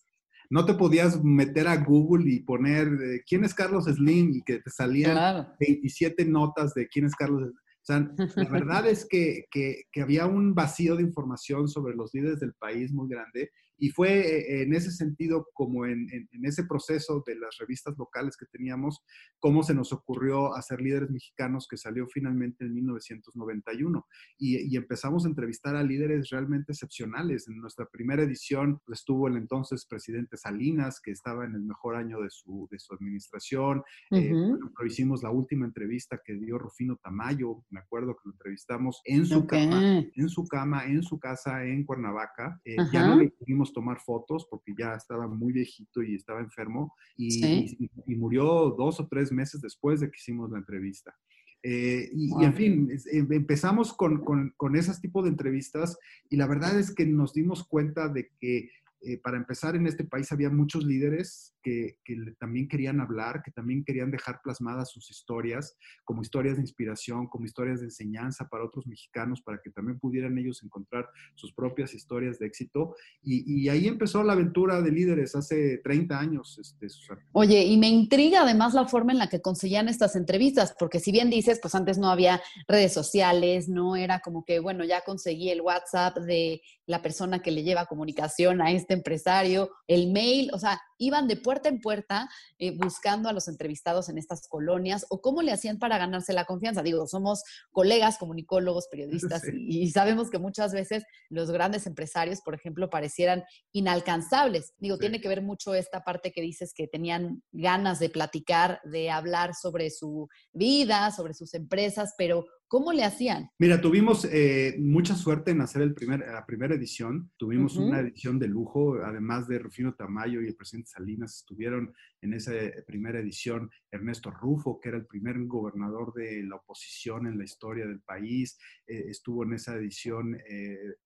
no 0.50 0.64
te 0.64 0.74
podías 0.74 1.22
meter 1.22 1.68
a 1.68 1.76
Google 1.76 2.30
y 2.30 2.40
poner 2.40 2.88
eh, 2.88 3.22
quién 3.26 3.44
es 3.44 3.54
Carlos 3.54 3.84
Slim 3.84 4.32
y 4.34 4.42
que 4.42 4.60
te 4.60 4.70
salían 4.70 5.48
27 5.58 6.24
notas 6.24 6.74
de 6.74 6.88
quién 6.88 7.06
es 7.06 7.14
Carlos 7.14 7.42
Slim. 7.42 7.54
O 7.54 7.86
sea, 7.86 8.00
la 8.36 8.48
verdad 8.50 8.86
es 8.86 9.06
que, 9.08 9.44
que, 9.50 9.84
había 10.02 10.26
un 10.26 10.54
vacío 10.54 10.96
de 10.96 11.02
información 11.02 11.68
sobre 11.68 11.94
los 11.94 12.12
líderes 12.12 12.40
del 12.40 12.54
país 12.54 12.92
muy 12.92 13.08
grande 13.08 13.50
y 13.78 13.90
fue 13.90 14.20
eh, 14.20 14.62
en 14.62 14.74
ese 14.74 14.90
sentido, 14.90 15.48
como 15.52 15.86
en, 15.86 16.08
ese 16.42 16.64
proceso 16.64 17.22
de 17.26 17.36
las 17.36 17.56
revistas 17.58 17.96
locales 17.98 18.36
que 18.36 18.46
teníamos, 18.46 19.02
cómo 19.38 19.62
se 19.62 19.74
nos 19.74 19.92
ocurrió 19.92 20.54
hacer 20.54 20.80
líderes 20.80 21.10
mexicanos 21.10 21.66
que 21.68 21.76
salió 21.76 22.06
finalmente 22.06 22.64
en 22.64 22.74
1991. 22.74 24.06
Y, 24.38 24.72
y 24.72 24.76
empezamos 24.76 25.24
a 25.24 25.28
entrevistar 25.28 25.76
a 25.76 25.82
líderes 25.82 26.30
realmente 26.30 26.72
excepcionales. 26.72 27.48
En 27.48 27.58
nuestra 27.58 27.86
primera 27.86 28.22
edición 28.22 28.80
estuvo 28.88 29.28
el 29.28 29.36
entonces 29.36 29.86
presidente 29.86 30.36
Salinas, 30.36 31.00
que 31.00 31.10
estaba 31.10 31.44
en 31.44 31.54
el 31.54 31.62
mejor 31.62 31.96
año 31.96 32.20
de 32.20 32.30
su, 32.30 32.68
de 32.70 32.78
su 32.78 32.94
administración. 32.94 33.82
Uh 34.10 34.56
hicimos 34.86 35.22
la 35.22 35.30
última 35.30 35.66
entrevista 35.66 36.20
que 36.24 36.34
dio 36.34 36.58
Rufino 36.58 36.96
Tamayo, 36.96 37.64
me 37.70 37.80
acuerdo 37.80 38.14
que 38.14 38.22
lo 38.26 38.32
entrevistamos 38.32 39.02
en 39.04 39.26
su 39.26 39.46
cama, 39.46 40.04
en 40.14 40.28
su 40.28 40.46
cama, 40.46 40.84
en 40.86 41.02
su 41.02 41.18
casa 41.18 41.64
en 41.64 41.84
Cuernavaca. 41.84 42.60
Eh, 42.64 42.76
ya 42.92 43.06
no 43.06 43.16
le 43.16 43.32
pudimos 43.66 43.72
tomar 43.72 44.00
fotos 44.00 44.46
porque 44.50 44.72
ya 44.78 44.94
estaba 44.94 45.26
muy 45.26 45.52
viejito 45.52 46.02
y 46.02 46.14
estaba 46.14 46.40
enfermo 46.40 46.94
y, 47.16 47.88
murió 48.16 48.74
dos 48.76 49.00
o 49.00 49.08
tres 49.08 49.32
meses 49.32 49.60
después 49.60 50.00
de 50.00 50.10
que 50.10 50.16
hicimos 50.16 50.50
la 50.50 50.58
entrevista. 50.58 51.14
Eh, 51.62 52.10
y, 52.14 52.44
en 52.44 52.54
fin, 52.54 52.88
em, 53.12 53.32
empezamos 53.32 53.92
con, 53.92 54.24
con, 54.24 54.52
con 54.56 54.76
esos 54.76 55.00
tipos 55.00 55.24
de 55.24 55.30
entrevistas 55.30 55.98
y 56.30 56.36
la 56.36 56.46
verdad 56.46 56.78
es 56.78 56.94
que 56.94 57.04
nos 57.06 57.32
dimos 57.32 57.66
cuenta 57.66 58.08
de 58.08 58.30
que 58.38 58.70
eh, 59.00 59.18
para 59.18 59.36
empezar, 59.36 59.76
en 59.76 59.86
este 59.86 60.04
país 60.04 60.32
había 60.32 60.50
muchos 60.50 60.84
líderes 60.84 61.54
que, 61.62 61.96
también 62.38 62.68
querían 62.68 63.00
hablar, 63.00 63.42
que 63.42 63.50
también 63.50 63.84
querían 63.84 64.10
dejar 64.10 64.40
plasmadas 64.42 64.90
sus 64.90 65.10
historias, 65.10 65.76
como 66.04 66.22
historias 66.22 66.56
de 66.56 66.62
inspiración, 66.62 67.26
como 67.26 67.44
historias 67.44 67.80
de 67.80 67.86
enseñanza 67.86 68.48
para 68.48 68.64
otros 68.64 68.86
mexicanos, 68.86 69.42
para 69.42 69.60
que 69.62 69.70
también 69.70 69.98
pudieran 69.98 70.38
ellos 70.38 70.62
encontrar 70.62 71.08
sus 71.34 71.52
propias 71.52 71.92
historias 71.92 72.38
de 72.38 72.46
éxito. 72.46 72.94
Y, 73.22 73.68
ahí 73.68 73.88
empezó 73.88 74.22
la 74.22 74.34
aventura 74.34 74.80
de 74.80 74.92
líderes 74.92 75.34
hace 75.34 75.78
30 75.78 76.18
años, 76.18 76.58
este, 76.60 76.86
Oye, 77.32 77.64
y 77.64 77.76
me 77.78 77.88
intriga 77.88 78.42
además 78.42 78.74
la 78.74 78.86
forma 78.86 79.12
en 79.12 79.18
la 79.18 79.28
que 79.28 79.40
conseguían 79.40 79.88
estas 79.88 80.14
entrevistas, 80.14 80.74
porque 80.78 81.00
si 81.00 81.10
bien 81.10 81.30
dices, 81.30 81.58
pues 81.60 81.74
antes 81.74 81.98
no 81.98 82.10
había 82.10 82.40
redes 82.68 82.92
sociales, 82.92 83.68
no 83.68 83.96
era 83.96 84.20
como 84.20 84.44
que, 84.44 84.60
bueno, 84.60 84.84
ya 84.84 85.02
conseguí 85.02 85.50
el 85.50 85.62
WhatsApp 85.62 86.18
de 86.18 86.62
la 86.86 87.02
persona 87.02 87.40
que 87.40 87.50
le 87.50 87.64
lleva 87.64 87.86
comunicación 87.86 88.62
a 88.62 88.70
este 88.70 88.94
empresario, 88.94 89.70
el 89.86 90.10
mail, 90.10 90.50
o 90.52 90.58
sea, 90.58 90.80
iban 90.98 91.28
de 91.28 91.36
puerta 91.36 91.68
en 91.68 91.80
puerta 91.80 92.28
eh, 92.58 92.76
buscando 92.76 93.28
a 93.28 93.32
los 93.32 93.48
entrevistados 93.48 94.08
en 94.08 94.18
estas 94.18 94.48
colonias 94.48 95.04
o 95.10 95.20
cómo 95.20 95.42
le 95.42 95.52
hacían 95.52 95.78
para 95.78 95.98
ganarse 95.98 96.32
la 96.32 96.44
confianza. 96.44 96.82
Digo, 96.82 97.06
somos 97.06 97.42
colegas, 97.72 98.18
comunicólogos, 98.18 98.88
periodistas 98.90 99.42
y, 99.52 99.90
sabemos 99.90 100.30
que 100.30 100.38
muchas 100.38 100.72
veces 100.72 101.04
los 101.28 101.50
grandes 101.50 101.86
empresarios, 101.86 102.40
por 102.40 102.54
ejemplo, 102.54 102.90
parecieran 102.90 103.44
inalcanzables. 103.72 104.72
Digo, 104.78 104.98
tiene 104.98 105.20
que 105.20 105.28
ver 105.28 105.42
mucho 105.42 105.74
esta 105.74 106.02
parte 106.02 106.32
que 106.32 106.42
dices 106.42 106.72
que 106.74 106.86
tenían 106.86 107.42
ganas 107.52 107.98
de 107.98 108.10
platicar, 108.10 108.80
de 108.84 109.10
hablar 109.10 109.54
sobre 109.54 109.90
su 109.90 110.28
vida, 110.52 111.10
sobre 111.10 111.34
sus 111.34 111.54
empresas, 111.54 112.14
pero 112.16 112.46
¿Cómo 112.68 112.92
le 112.92 113.04
hacían? 113.04 113.48
Mira, 113.60 113.80
tuvimos 113.80 114.24
eh, 114.24 114.74
mucha 114.80 115.14
suerte 115.14 115.52
en 115.52 115.60
hacer 115.60 115.82
el 115.82 115.94
primer, 115.94 116.20
la 116.20 116.44
primera 116.44 116.74
edición. 116.74 117.30
Tuvimos 117.36 117.76
una 117.76 118.00
edición 118.00 118.40
de 118.40 118.48
lujo, 118.48 118.96
además 119.04 119.46
de 119.46 119.60
Rufino 119.60 119.94
Tamayo 119.94 120.42
y 120.42 120.48
el 120.48 120.56
presidente 120.56 120.90
Salinas 120.90 121.36
estuvieron 121.36 121.94
en 122.22 122.34
esa 122.34 122.50
primera 122.84 123.20
edición 123.20 123.70
Ernesto 123.92 124.32
Rufo, 124.32 124.80
que 124.80 124.88
era 124.88 124.98
el 124.98 125.06
primer 125.06 125.38
gobernador 125.44 126.12
de 126.14 126.42
la 126.42 126.56
oposición 126.56 127.28
en 127.28 127.38
la 127.38 127.44
historia 127.44 127.86
del 127.86 128.00
país. 128.00 128.58
Eh, 128.88 129.04
estuvo 129.10 129.44
en 129.44 129.52
esa 129.52 129.76
edición 129.76 130.36
eh, 130.48 130.96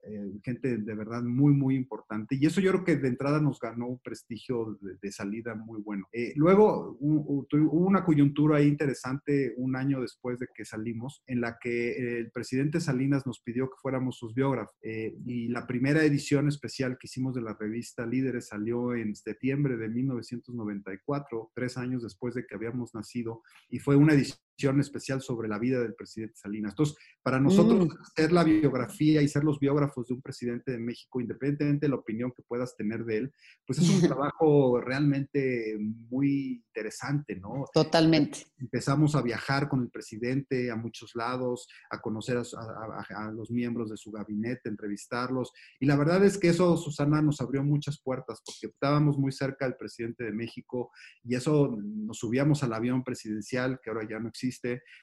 gente 0.43 0.79
de 0.79 0.95
verdad 0.95 1.23
muy, 1.23 1.53
muy 1.53 1.77
importante. 1.77 2.37
Y 2.41 2.47
eso 2.47 2.63
yo 2.63 2.71
creo 2.73 2.85
que 2.85 2.97
de 2.97 3.09
entrada 3.09 3.39
nos 3.39 3.61
ganó 3.61 3.87
un 3.87 3.99
prestigio 3.99 4.79
de, 4.81 5.13
salida 5.13 5.55
muy 5.55 5.83
bueno. 5.83 6.07
luego 6.37 6.97
hubo 7.01 7.87
una 7.87 8.05
coyuntura 8.05 8.59
ahí 8.59 8.69
interesante 8.69 9.53
un 9.57 9.77
año 9.77 10.01
después 10.01 10.39
de 10.39 10.47
que 10.55 10.65
salimos, 10.65 11.23
en 11.27 11.41
la 11.41 11.50
que 11.59 12.19
el 12.19 12.31
presidente 12.31 12.81
Salinas 12.81 13.27
nos 13.27 13.41
pidió 13.41 13.69
que 13.69 13.77
fuéramos 13.81 14.17
sus 14.17 14.35
biógrafos. 14.35 14.75
Eh, 14.83 15.15
y 15.27 15.49
la 15.49 15.67
primera 15.67 16.05
edición 16.05 16.49
especial 16.49 16.99
que 16.99 17.07
hicimos 17.07 17.35
de 17.35 17.43
la 17.43 17.55
revista 17.59 18.07
Líderes 18.07 18.49
salió 18.49 18.95
en 18.95 19.15
septiembre 19.15 19.77
de 19.77 19.89
1994, 19.89 21.51
tres 21.55 21.77
años 21.77 22.03
después 22.03 22.35
de 22.35 22.47
que 22.47 22.55
habíamos 22.55 22.95
nacido, 22.95 23.43
y 23.69 23.79
fue 23.79 23.97
una 23.97 24.15
edición 24.15 24.39
especial 24.81 25.21
sobre 25.21 25.49
la 25.49 25.59
vida 25.59 25.81
del 25.81 25.95
presidente 25.95 26.37
Salinas. 26.37 26.73
Entonces, 26.73 26.97
para 27.23 27.41
nosotros 27.41 27.87
mm. 27.87 27.91
ser 28.15 28.33
la 28.33 28.45
biografía 28.45 29.23
y 29.23 29.29
ser 29.29 29.45
los 29.45 29.59
biógrafos 29.59 30.09
de 30.09 30.15
un 30.15 30.23
presidente 30.23 30.73
de 30.73 30.79
México, 30.79 31.21
independientemente 31.21 31.87
de 31.87 31.91
la 31.91 31.97
opinión 31.97 32.33
que 32.33 32.43
puedas 32.43 32.77
tener 32.77 33.05
de 33.05 33.19
él, 33.19 33.33
pues 33.67 33.79
es 33.79 33.89
un 33.89 34.01
trabajo 34.09 34.81
realmente 34.81 35.77
muy 35.79 36.63
interesante, 36.67 37.37
¿no? 37.37 37.65
Totalmente. 37.73 38.47
Empezamos 38.59 39.15
a 39.15 39.23
viajar 39.23 39.69
con 39.69 39.83
el 39.83 39.91
presidente 39.91 40.71
a 40.71 40.77
muchos 40.77 41.15
lados, 41.15 41.69
a 41.91 42.01
conocer 42.01 42.37
a, 42.37 42.43
a 42.43 43.31
los 43.33 43.51
miembros 43.51 43.91
de 43.91 43.97
su 43.97 44.11
gabinete, 44.11 44.69
entrevistarlos. 44.69 45.53
Y 45.79 45.87
la 45.87 45.97
verdad 45.97 46.25
es 46.25 46.39
que 46.39 46.49
eso, 46.49 46.77
Susana, 46.77 47.23
nos 47.23 47.41
abrió 47.41 47.63
muchas 47.65 48.01
puertas 48.01 48.43
porque 48.45 48.67
estábamos 48.67 49.19
muy 49.19 49.33
cerca 49.33 49.65
del 49.65 49.77
presidente 49.77 50.25
de 50.25 50.33
México 50.33 50.91
y 51.25 51.35
eso 51.35 51.77
nos 51.81 52.19
subíamos 52.19 52.63
al 52.63 52.73
avión 52.73 53.03
presidencial, 53.05 53.79
que 53.83 53.91
ahora 53.91 54.07
ya 54.09 54.19
no 54.19 54.29
existe 54.29 54.50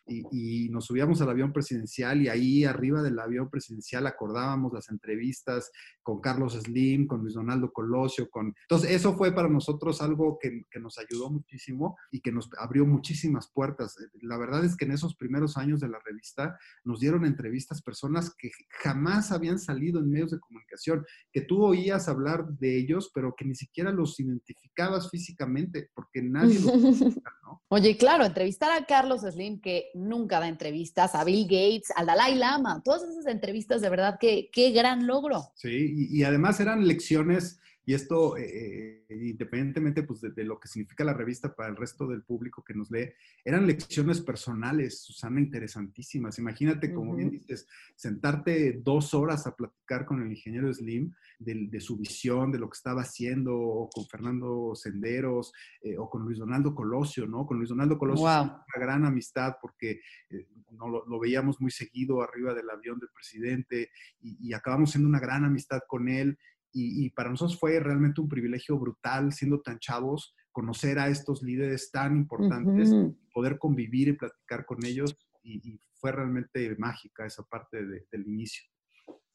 y, 0.07 0.69
nos 0.69 0.85
subíamos 0.85 1.21
al 1.21 1.29
avión 1.29 1.53
presidencial 1.53 2.21
y 2.21 2.27
ahí 2.27 2.65
arriba 2.65 3.01
del 3.01 3.19
avión 3.19 3.49
presidencial 3.49 4.05
acordábamos 4.05 4.73
las 4.73 4.89
entrevistas 4.89 5.71
con 6.03 6.19
Carlos 6.19 6.53
Slim, 6.53 7.07
con 7.07 7.21
Luis 7.21 7.33
Donaldo 7.33 7.71
Colosio, 7.71 8.29
con... 8.29 8.53
Entonces, 8.61 8.91
eso 8.91 9.15
fue 9.15 9.33
para 9.33 9.49
nosotros 9.49 10.01
algo 10.01 10.37
que, 10.41 10.65
que 10.69 10.79
nos 10.79 10.97
ayudó 10.97 11.29
muchísimo 11.29 11.97
y 12.11 12.21
que 12.21 12.31
nos 12.31 12.49
abrió 12.59 12.85
muchísimas 12.85 13.51
puertas. 13.51 13.95
La 14.21 14.37
verdad 14.37 14.63
es 14.65 14.75
que 14.75 14.85
en 14.85 14.91
esos 14.91 15.15
primeros 15.15 15.57
años 15.57 15.79
de 15.79 15.89
la 15.89 15.99
revista 16.05 16.57
nos 16.83 16.99
dieron 16.99 17.25
entrevistas 17.25 17.81
personas 17.81 18.33
que 18.37 18.51
jamás 18.81 19.31
habían 19.31 19.59
salido 19.59 19.99
en 19.99 20.09
medios 20.09 20.31
de 20.31 20.39
comunicación, 20.39 21.05
que 21.31 21.41
tú 21.41 21.63
oías 21.63 22.07
hablar 22.07 22.47
de 22.47 22.77
ellos, 22.77 23.11
pero 23.13 23.35
que 23.35 23.45
ni 23.45 23.55
siquiera 23.55 23.91
los 23.91 24.19
identificabas 24.19 25.09
físicamente, 25.09 25.89
porque 25.93 26.21
nadie 26.21 26.59
los 26.59 26.65
¿no? 27.43 27.61
Oye, 27.69 27.97
claro, 27.97 28.25
entrevistar 28.25 28.71
a 28.71 28.85
Carlos 28.85 29.23
Que 29.61 29.91
nunca 29.93 30.39
da 30.39 30.47
entrevistas, 30.47 31.13
a 31.13 31.23
Bill 31.23 31.43
Gates, 31.43 31.91
al 31.95 32.07
Dalai 32.07 32.35
Lama, 32.35 32.81
todas 32.83 33.03
esas 33.03 33.27
entrevistas, 33.27 33.81
de 33.81 33.89
verdad, 33.89 34.17
que 34.19 34.49
qué 34.51 34.71
gran 34.71 35.05
logro. 35.05 35.51
Sí, 35.55 36.09
y, 36.09 36.23
además 36.23 36.59
eran 36.59 36.87
lecciones, 36.87 37.59
y 37.87 37.93
esto, 37.93 38.35
eh, 38.35 39.05
eh, 39.07 39.15
independientemente 39.15 40.03
pues, 40.03 40.19
de, 40.19 40.43
lo 40.43 40.59
que 40.59 40.67
significa 40.67 41.05
la 41.05 41.13
revista 41.13 41.55
para 41.55 41.69
el 41.69 41.77
resto 41.77 42.05
del 42.05 42.21
público 42.21 42.61
que 42.61 42.73
nos 42.73 42.91
lee, 42.91 43.13
eran 43.45 43.65
lecciones 43.65 44.19
personales, 44.19 45.03
Susana, 45.03 45.39
interesantísimas. 45.39 46.37
Imagínate, 46.37 46.93
como 46.93 47.15
bien 47.15 47.29
dices, 47.29 47.65
sentarte 47.95 48.81
dos 48.83 49.13
horas 49.13 49.47
a 49.47 49.55
platicar 49.55 50.05
con 50.05 50.21
el 50.21 50.29
ingeniero 50.29 50.73
Slim 50.73 51.13
de, 51.39 51.79
su 51.79 51.95
visión, 51.95 52.51
de 52.51 52.59
lo 52.59 52.69
que 52.69 52.75
estaba 52.75 53.03
haciendo, 53.03 53.57
o 53.57 53.89
con 53.89 54.05
Fernando 54.05 54.75
Senderos, 54.75 55.53
eh, 55.81 55.97
o 55.97 56.09
con 56.09 56.23
Luis 56.23 56.39
Donaldo 56.39 56.75
Colosio, 56.75 57.25
¿no? 57.25 57.45
Con 57.45 57.55
Luis 57.55 57.69
Donaldo 57.69 57.97
Colosio 57.97 58.25
una 58.25 58.65
gran 58.75 59.05
amistad 59.05 59.55
porque 59.61 60.01
no, 60.71 60.89
lo, 60.89 61.19
veíamos 61.21 61.61
muy 61.61 61.71
seguido 61.71 62.21
arriba 62.21 62.53
del 62.53 62.69
avión 62.69 62.99
del 62.99 63.11
presidente 63.15 63.91
y, 64.19 64.49
y 64.49 64.53
acabamos 64.53 64.91
siendo 64.91 65.07
una 65.07 65.21
gran 65.21 65.45
amistad 65.45 65.79
con 65.87 66.09
él 66.09 66.37
y, 66.79 67.09
para 67.11 67.29
nosotros 67.29 67.59
fue 67.59 67.79
realmente 67.79 68.21
un 68.21 68.29
privilegio 68.29 68.77
brutal, 68.77 69.33
siendo 69.33 69.61
tan 69.61 69.79
chavos, 69.79 70.35
conocer 70.51 70.99
a 70.99 71.07
estos 71.07 71.41
líderes 71.41 71.89
tan 71.91 72.15
importantes, 72.15 72.93
poder 73.33 73.57
convivir 73.57 74.09
y 74.09 74.13
platicar 74.13 74.65
con 74.65 74.85
ellos, 74.85 75.17
y, 75.43 75.79
fue 75.99 76.11
realmente 76.11 76.75
mágica 76.77 77.25
esa 77.25 77.41
parte 77.43 77.83
del 77.83 78.27
inicio. 78.27 78.63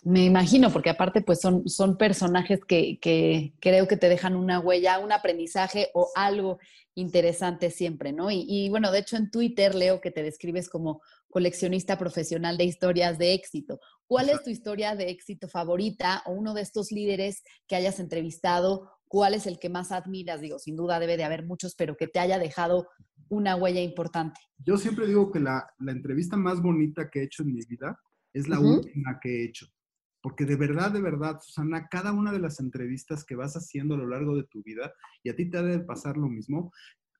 Me 0.05 0.25
imagino, 0.25 0.73
porque 0.73 0.91
aparte 0.91 1.23
pues 1.23 1.41
son, 1.41 1.69
son 1.69 1.97
personajes 1.97 2.65
que, 2.67 2.99
que, 3.01 3.55
creo 3.61 3.87
que 3.87 3.97
te 3.97 4.09
dejan 4.09 4.35
una 4.35 4.59
huella, 4.59 4.99
un 4.99 5.13
aprendizaje 5.13 5.91
o 5.95 6.11
algo 6.17 6.59
interesante 6.97 7.71
siempre, 7.71 8.13
¿no? 8.13 8.29
Y, 8.29 8.45
y, 8.49 8.69
bueno, 8.69 8.91
de 8.91 8.99
hecho 8.99 9.17
en 9.17 9.31
Twitter 9.31 9.77
leo 9.77 10.01
que 10.01 10.11
te 10.11 10.25
describes 10.25 10.69
como 10.69 11.03
coleccionista 11.29 11.99
profesional 11.99 12.59
de 12.59 12.65
historias 12.65 13.17
de 13.17 13.33
éxito. 13.33 13.79
¿Cuál 14.09 14.29
es 14.29 14.43
tu 14.43 14.51
historia 14.51 14.97
de 14.97 15.09
éxito 15.09 15.49
favorita 15.49 16.23
o 16.27 16.33
uno 16.33 16.53
de 16.53 16.63
estos 16.63 16.91
líderes 16.91 17.45
que 17.69 17.77
hayas 17.77 18.01
entrevistado? 18.01 18.91
¿Cuál 19.07 19.35
es 19.35 19.47
el 19.47 19.61
que 19.61 19.69
más 19.69 19.93
admiras? 19.93 20.41
Digo, 20.41 20.59
sin 20.59 20.75
duda 20.75 20.99
debe 20.99 21.17
de 21.17 21.25
haber 21.25 21.47
muchos, 21.47 21.77
pero 21.77 21.97
que 21.97 22.09
te 22.09 22.19
haya 22.19 22.41
dejado 22.41 22.89
una 23.29 23.55
huella 23.55 23.81
importante. 23.81 24.41
Yo 24.59 24.77
siempre 24.77 25.07
digo 25.07 25.31
que 25.31 25.39
la, 25.39 25.65
la 25.79 25.93
entrevista 25.93 26.37
más 26.37 26.61
bonita 26.61 27.09
que 27.09 27.21
he 27.21 27.25
hecho 27.25 27.45
en 27.45 27.55
mi 27.55 27.61
vida 27.69 27.97
es 28.35 28.49
la 28.49 28.59
última 28.59 29.21
que 29.23 29.43
he 29.43 29.45
hecho 29.45 29.67
porque 30.23 30.45
de 30.45 30.57
verdad, 30.57 30.93
de 30.93 31.00
verdad, 31.00 31.41
Susana, 31.41 31.88
cada 31.88 32.12
una 32.12 32.33
de 32.33 32.38
las 32.38 32.61
entrevistas 32.61 33.25
que 33.25 33.35
vas 33.35 33.55
haciendo 33.55 33.95
a 33.95 33.99
lo 33.99 34.07
largo 34.07 34.37
de 34.37 34.45
tu 34.45 34.62
vida, 34.62 34.93
y 35.23 35.31
a 35.31 35.37
ti 35.37 35.50
te 35.50 35.62
debe 35.62 35.85
pasar 35.85 36.17
lo 36.17 36.29
mismo, 36.29 36.73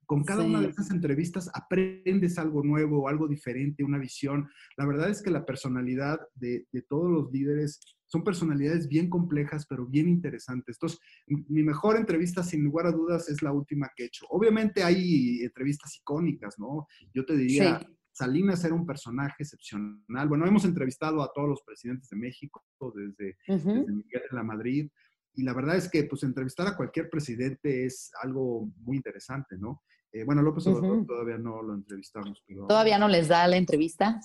con 0.07 0.25
cada 0.25 0.45
una 0.45 0.61
de 0.61 0.69
esas 0.69 0.91
entrevistas 0.91 1.51
aprendes 1.55 2.37
algo 2.37 2.63
nuevo, 2.63 3.09
algo 3.09 3.29
diferente, 3.29 3.83
una 3.83 3.99
visión. 3.99 4.47
La 4.77 4.85
verdad 4.85 5.09
es 5.09 5.23
que 5.23 5.31
la 5.31 5.47
personalidad 5.47 6.21
de, 6.35 6.67
todos 6.87 7.11
los 7.11 7.33
líderes 7.33 7.81
son 8.07 8.23
personalidades 8.23 8.89
bien 8.89 9.09
complejas, 9.09 9.65
pero 9.67 9.87
bien 9.87 10.09
interesantes. 10.09 10.77
Entonces, 10.77 11.01
mi 11.27 11.63
mejor 11.63 11.97
entrevista, 11.97 12.43
sin 12.43 12.63
lugar 12.63 12.87
a 12.87 12.93
dudas, 12.93 13.31
es 13.31 13.41
la 13.41 13.53
última 13.53 13.91
que 13.97 14.03
he 14.03 14.07
hecho. 14.07 14.27
Obviamente 14.29 14.83
hay 14.83 15.41
entrevistas 15.41 15.97
icónicas, 15.97 16.59
¿no? 16.59 16.87
Yo 17.15 17.25
te 17.25 17.35
diría, 17.35 17.81
Salinas 18.13 18.65
era 18.65 18.75
un 18.75 18.87
personaje 18.87 19.43
excepcional. 19.43 20.29
Bueno, 20.29 20.47
hemos 20.47 20.65
entrevistado 20.65 21.23
a 21.23 21.33
todos 21.33 21.49
los 21.49 21.63
presidentes 21.63 22.09
de 22.11 22.17
México, 22.17 22.63
desde, 22.95 23.37
Miguel 23.49 24.23
de 24.31 24.37
la 24.37 24.43
Madrid, 24.43 24.91
y 25.35 25.43
la 25.43 25.55
verdad 25.55 25.77
es 25.77 25.89
que 25.89 26.05
pues 26.05 26.23
entrevistar 26.23 26.67
a 26.67 26.77
cualquier 26.77 27.09
presidente 27.09 27.87
es 27.87 28.11
algo 28.23 28.71
muy 28.77 28.97
interesante, 28.97 29.57
¿no? 29.59 29.83
Eh, 30.13 30.25
bueno, 30.25 30.43
López 30.43 30.67
Obrador 30.67 31.07
todavía 31.07 31.39
no 31.39 31.63
lo 31.63 31.75
entrevistamos. 31.75 32.43
Pero, 32.47 32.67
¿Todavía 32.67 32.99
no 32.99 33.09
les 33.09 33.29
da 33.29 33.49
la 33.49 33.57
entrevista? 33.57 34.21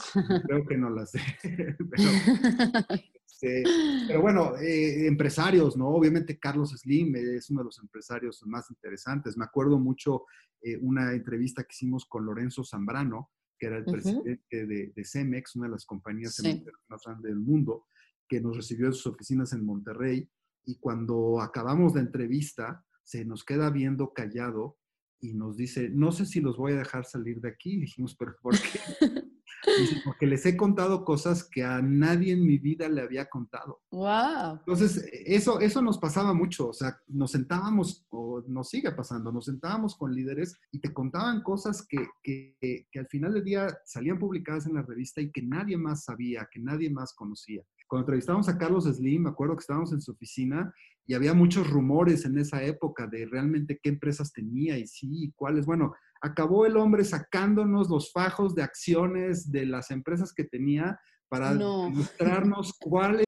Creo 0.46 0.66
que 0.66 0.78
no 0.78 0.90
las 0.90 1.12
dé. 1.14 1.78
Este, 3.40 3.64
pero, 4.08 4.22
bueno, 4.22 4.58
eh, 4.58 5.06
empresarios, 5.06 5.78
¿no? 5.78 5.90
Obviamente 5.90 6.40
Carlos 6.40 6.72
Slim 6.72 7.16
es 7.18 7.50
uno 7.52 7.62
de 7.62 7.66
los 7.66 7.78
empresarios 7.78 8.42
más 8.48 8.70
interesantes. 8.72 9.38
Me 9.38 9.46
acuerdo 9.46 9.78
mucho 9.78 10.26
eh, 10.62 10.78
una 10.78 11.12
entrevista 11.12 11.62
que 11.64 11.74
hicimos 11.74 12.06
con 12.06 12.26
Lorenzo 12.26 12.64
Zambrano, 12.64 13.30
que 13.58 13.68
era 13.68 13.78
el 13.78 13.86
presidente 13.86 14.66
de, 14.66 14.94
de, 14.96 15.04
Cemex, 15.06 15.56
una 15.56 15.68
de 15.68 15.72
las 15.74 15.86
compañías 15.86 16.42
más 16.90 17.02
grandes 17.06 17.32
del 17.32 17.40
mundo, 17.40 17.86
que 18.28 18.42
nos 18.42 18.56
recibió 18.56 18.88
en 18.88 18.94
sus 18.94 19.08
oficinas 19.08 19.54
en 19.54 19.66
Monterrey. 19.66 20.30
Y 20.66 20.76
cuando 20.80 21.42
acabamos 21.42 21.96
la 21.96 22.02
entrevista, 22.02 22.86
se 23.04 23.24
nos 23.26 23.44
queda 23.44 23.70
viendo 23.70 24.14
callado 24.14 24.78
y 25.20 25.34
nos 25.34 25.58
dice, 25.58 25.90
no 25.90 26.12
sé 26.12 26.26
si 26.26 26.42
los 26.42 26.58
voy 26.58 26.74
a 26.74 26.78
dejar 26.78 27.06
salir 27.06 27.40
de 27.42 27.50
aquí. 27.50 27.78
dijimos, 27.80 28.16
pero 28.18 28.36
¿por 28.42 28.56
qué? 28.56 28.80
Dice, 29.66 30.02
porque 30.06 30.28
les 30.28 30.46
he 30.46 30.56
contado 30.56 31.04
cosas 31.04 31.44
que 31.44 31.64
a 31.64 31.82
nadie 31.82 32.34
en 32.34 32.46
mi 32.46 32.58
vida 32.58 32.88
le 32.88 33.02
había 33.02 33.28
contado. 33.28 33.82
Wow. 33.92 34.60
Entonces, 34.60 35.10
eso, 35.26 35.60
eso 35.60 35.82
nos 35.82 35.98
pasaba 35.98 36.34
mucho. 36.34 36.70
O 36.70 36.74
sea, 36.74 36.98
nos 37.08 37.32
sentábamos, 37.32 38.06
o 38.10 38.44
nos 38.48 38.70
sigue 38.70 38.92
pasando, 38.92 39.32
nos 39.32 39.46
sentábamos 39.46 39.96
con 39.96 40.14
líderes 40.14 40.56
y 40.72 40.80
te 40.80 40.94
contaban 40.94 41.42
cosas 41.42 41.86
que, 41.88 42.08
que, 42.24 42.56
que 42.92 43.00
al 43.00 43.08
final 43.08 43.34
del 43.34 43.44
día 43.44 43.68
salían 43.86 44.20
publicadas 44.20 44.68
en 44.68 44.76
la 44.76 44.84
revista 44.84 45.22
y 45.22 45.32
que 45.32 45.42
nadie 45.42 45.78
más 45.78 46.04
sabía, 46.04 46.48
que 46.52 46.60
nadie 46.60 46.90
más 46.90 47.14
conocía. 47.14 47.64
Cuando 47.88 48.04
entrevistamos 48.04 48.50
a 48.50 48.58
Carlos 48.58 48.84
Slim, 48.84 49.24
me 49.24 49.30
acuerdo 49.30 49.56
que 49.56 49.62
estábamos 49.62 49.94
en 49.94 50.02
su 50.02 50.12
oficina 50.12 50.74
y 51.06 51.14
había 51.14 51.34
muchos 51.34 51.70
rumores 51.70 52.26
en 52.26 52.38
esa 52.38 52.62
época 52.64 53.08
de 53.08 53.26
realmente 53.26 53.80
qué 53.82 53.90
empresas 53.90 54.34
tenía 54.34 54.78
y 54.78 54.86
sí, 54.88 55.08
y 55.24 55.32
cuáles. 55.32 55.66
Bueno, 55.66 55.94
acabó 56.22 56.66
el 56.66 56.78
hombre 56.78 57.04
sacándonos 57.04 57.90
los 57.90 58.12
fajos 58.12 58.56
de 58.56 58.64
acciones 58.64 59.52
de 59.52 59.66
las 59.66 59.92
empresas 59.92 60.34
que 60.34 60.44
tenía 60.44 61.00
para 61.30 61.54
mostrarnos 61.90 62.74
cuáles. 62.80 63.28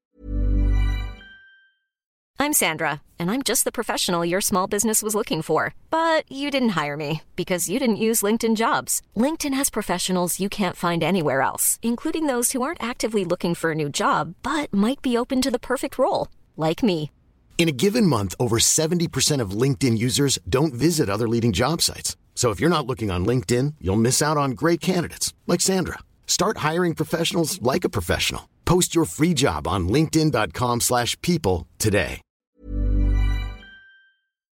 I'm 2.42 2.54
Sandra, 2.54 3.02
and 3.18 3.30
I'm 3.30 3.42
just 3.42 3.64
the 3.64 3.70
professional 3.70 4.24
your 4.24 4.40
small 4.40 4.66
business 4.66 5.02
was 5.02 5.14
looking 5.14 5.42
for. 5.42 5.74
But 5.90 6.24
you 6.32 6.50
didn't 6.50 6.70
hire 6.70 6.96
me 6.96 7.20
because 7.36 7.68
you 7.68 7.78
didn't 7.78 8.04
use 8.08 8.22
LinkedIn 8.22 8.56
jobs. 8.56 9.02
LinkedIn 9.14 9.52
has 9.52 9.68
professionals 9.68 10.40
you 10.40 10.48
can't 10.48 10.74
find 10.74 11.02
anywhere 11.02 11.42
else, 11.42 11.78
including 11.82 12.28
those 12.28 12.52
who 12.52 12.62
aren't 12.62 12.82
actively 12.82 13.26
looking 13.26 13.54
for 13.54 13.72
a 13.72 13.74
new 13.74 13.90
job, 13.90 14.36
but 14.42 14.72
might 14.72 15.02
be 15.02 15.18
open 15.18 15.42
to 15.42 15.50
the 15.50 15.58
perfect 15.58 15.98
role, 15.98 16.28
like 16.56 16.82
me. 16.82 17.10
In 17.58 17.68
a 17.68 17.72
given 17.72 18.06
month, 18.06 18.34
over 18.40 18.56
70% 18.56 19.40
of 19.42 19.50
LinkedIn 19.50 19.98
users 19.98 20.38
don't 20.48 20.72
visit 20.72 21.10
other 21.10 21.28
leading 21.28 21.52
job 21.52 21.82
sites. 21.82 22.16
So 22.40 22.48
if 22.48 22.58
you're 22.58 22.70
not 22.70 22.86
looking 22.86 23.10
on 23.10 23.26
LinkedIn, 23.26 23.74
you'll 23.82 24.00
miss 24.00 24.22
out 24.22 24.38
on 24.38 24.52
great 24.52 24.80
candidates 24.80 25.34
like 25.46 25.60
Sandra. 25.60 25.98
Start 26.26 26.64
hiring 26.68 26.94
professionals 26.94 27.60
like 27.60 27.84
a 27.84 27.90
professional. 27.90 28.48
Post 28.64 28.94
your 28.94 29.04
free 29.04 29.34
job 29.34 29.68
on 29.68 29.88
linkedin.com/people 29.90 31.66
today. 31.76 32.22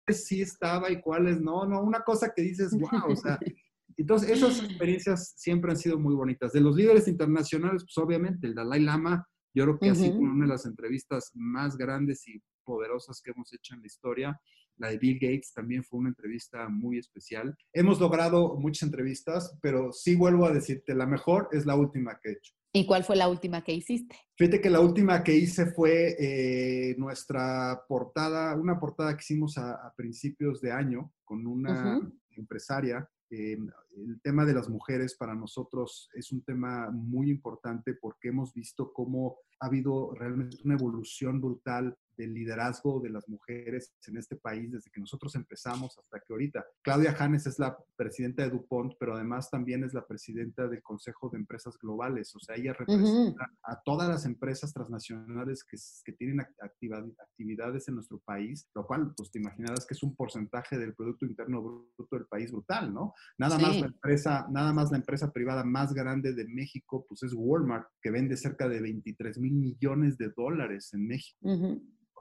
Sí 0.08 0.42
estaba 0.42 0.92
y 0.92 1.00
cuáles 1.00 1.40
no, 1.40 1.64
no, 1.64 1.82
una 1.82 2.04
cosa 2.04 2.32
que 2.32 2.42
dices, 2.42 2.72
wow, 2.72 3.10
o 3.10 3.16
sea, 3.16 3.40
entonces 3.96 4.30
esas 4.30 4.62
experiencias 4.62 5.34
siempre 5.36 5.72
han 5.72 5.76
sido 5.76 5.98
muy 5.98 6.14
bonitas. 6.14 6.52
De 6.52 6.60
los 6.60 6.76
líderes 6.76 7.08
internacionales, 7.08 7.82
pues 7.82 7.98
obviamente 7.98 8.46
el 8.46 8.54
Dalai 8.54 8.78
Lama, 8.78 9.26
yo 9.52 9.64
creo 9.64 9.78
que 9.80 9.90
ha 9.90 9.94
sido 9.96 10.18
una 10.18 10.44
de 10.44 10.52
las 10.52 10.66
entrevistas 10.66 11.32
más 11.34 11.76
grandes 11.76 12.28
y 12.28 12.40
poderosas 12.62 13.20
que 13.20 13.32
hemos 13.32 13.52
hecho 13.52 13.74
en 13.74 13.80
la 13.80 13.86
historia. 13.88 14.40
La 14.76 14.88
de 14.88 14.98
Bill 14.98 15.18
Gates 15.20 15.52
también 15.52 15.84
fue 15.84 16.00
una 16.00 16.08
entrevista 16.08 16.68
muy 16.68 16.98
especial. 16.98 17.56
Hemos 17.72 18.00
logrado 18.00 18.56
muchas 18.56 18.84
entrevistas, 18.84 19.56
pero 19.60 19.92
sí 19.92 20.14
vuelvo 20.14 20.46
a 20.46 20.52
decirte, 20.52 20.94
la 20.94 21.06
mejor 21.06 21.48
es 21.52 21.66
la 21.66 21.76
última 21.76 22.18
que 22.20 22.30
he 22.30 22.32
hecho. 22.32 22.54
¿Y 22.74 22.86
cuál 22.86 23.04
fue 23.04 23.16
la 23.16 23.28
última 23.28 23.62
que 23.62 23.72
hiciste? 23.74 24.16
Fíjate 24.36 24.60
que 24.60 24.70
la 24.70 24.80
última 24.80 25.22
que 25.22 25.34
hice 25.34 25.66
fue 25.66 26.16
eh, 26.18 26.94
nuestra 26.96 27.84
portada, 27.86 28.56
una 28.56 28.80
portada 28.80 29.14
que 29.14 29.20
hicimos 29.20 29.58
a, 29.58 29.92
principios 29.94 30.60
de 30.62 30.72
año 30.72 31.12
con 31.24 31.46
una 31.46 32.00
empresaria 32.30 33.06
eh, 33.32 33.56
el 33.96 34.20
tema 34.20 34.44
de 34.44 34.52
las 34.52 34.68
mujeres 34.68 35.14
para 35.14 35.34
nosotros 35.34 36.10
es 36.12 36.32
un 36.32 36.42
tema 36.42 36.90
muy 36.90 37.30
importante 37.30 37.94
porque 37.94 38.28
hemos 38.28 38.52
visto 38.52 38.92
cómo 38.92 39.38
ha 39.62 39.66
habido 39.66 40.12
realmente 40.14 40.56
una 40.64 40.74
evolución 40.74 41.40
brutal 41.40 41.96
del 42.16 42.34
liderazgo 42.34 43.00
de 43.00 43.10
las 43.10 43.28
mujeres 43.28 43.92
en 44.06 44.16
este 44.16 44.36
país 44.36 44.70
desde 44.70 44.90
que 44.90 45.00
nosotros 45.00 45.34
empezamos 45.34 45.96
hasta 45.98 46.20
que 46.20 46.32
ahorita. 46.32 46.64
Claudia 46.82 47.14
Janes 47.14 47.46
es 47.46 47.58
la 47.58 47.76
presidenta 47.96 48.42
de 48.42 48.50
DuPont, 48.50 48.94
pero 48.98 49.14
además 49.14 49.50
también 49.50 49.84
es 49.84 49.94
la 49.94 50.06
presidenta 50.06 50.68
del 50.68 50.82
Consejo 50.82 51.30
de 51.30 51.38
Empresas 51.38 51.78
Globales. 51.78 52.34
O 52.34 52.40
sea, 52.40 52.56
ella 52.56 52.72
representa 52.72 53.50
a 53.62 53.80
todas 53.82 54.08
las 54.08 54.26
empresas 54.26 54.72
transnacionales 54.72 55.64
que, 55.64 55.76
que 56.04 56.12
tienen 56.12 56.40
actividades 56.40 57.88
en 57.88 57.94
nuestro 57.94 58.18
país, 58.18 58.68
lo 58.74 58.86
cual, 58.86 59.14
pues 59.16 59.30
te 59.30 59.38
imaginarás 59.38 59.86
que 59.86 59.94
es 59.94 60.02
un 60.02 60.14
porcentaje 60.14 60.78
del 60.78 60.94
Producto 60.94 61.24
Interno 61.24 61.62
Bruto 61.62 62.16
del 62.16 62.26
país 62.26 62.52
brutal, 62.52 62.92
¿no? 62.92 63.14
Nada 63.38 63.58
más 63.58 63.80
la 63.80 63.86
empresa, 63.86 64.46
nada 64.50 64.72
más 64.72 64.90
la 64.90 64.98
empresa 64.98 65.32
privada 65.32 65.64
más 65.64 65.94
grande 65.94 66.34
de 66.34 66.46
México, 66.46 67.06
pues 67.08 67.22
es 67.22 67.32
Walmart, 67.34 67.88
que 68.00 68.10
vende 68.10 68.36
cerca 68.36 68.68
de 68.68 68.80
23 68.80 69.38
mil 69.38 69.51
millones 69.52 70.16
de 70.18 70.30
dólares 70.30 70.90
en 70.92 71.06
México. 71.06 71.48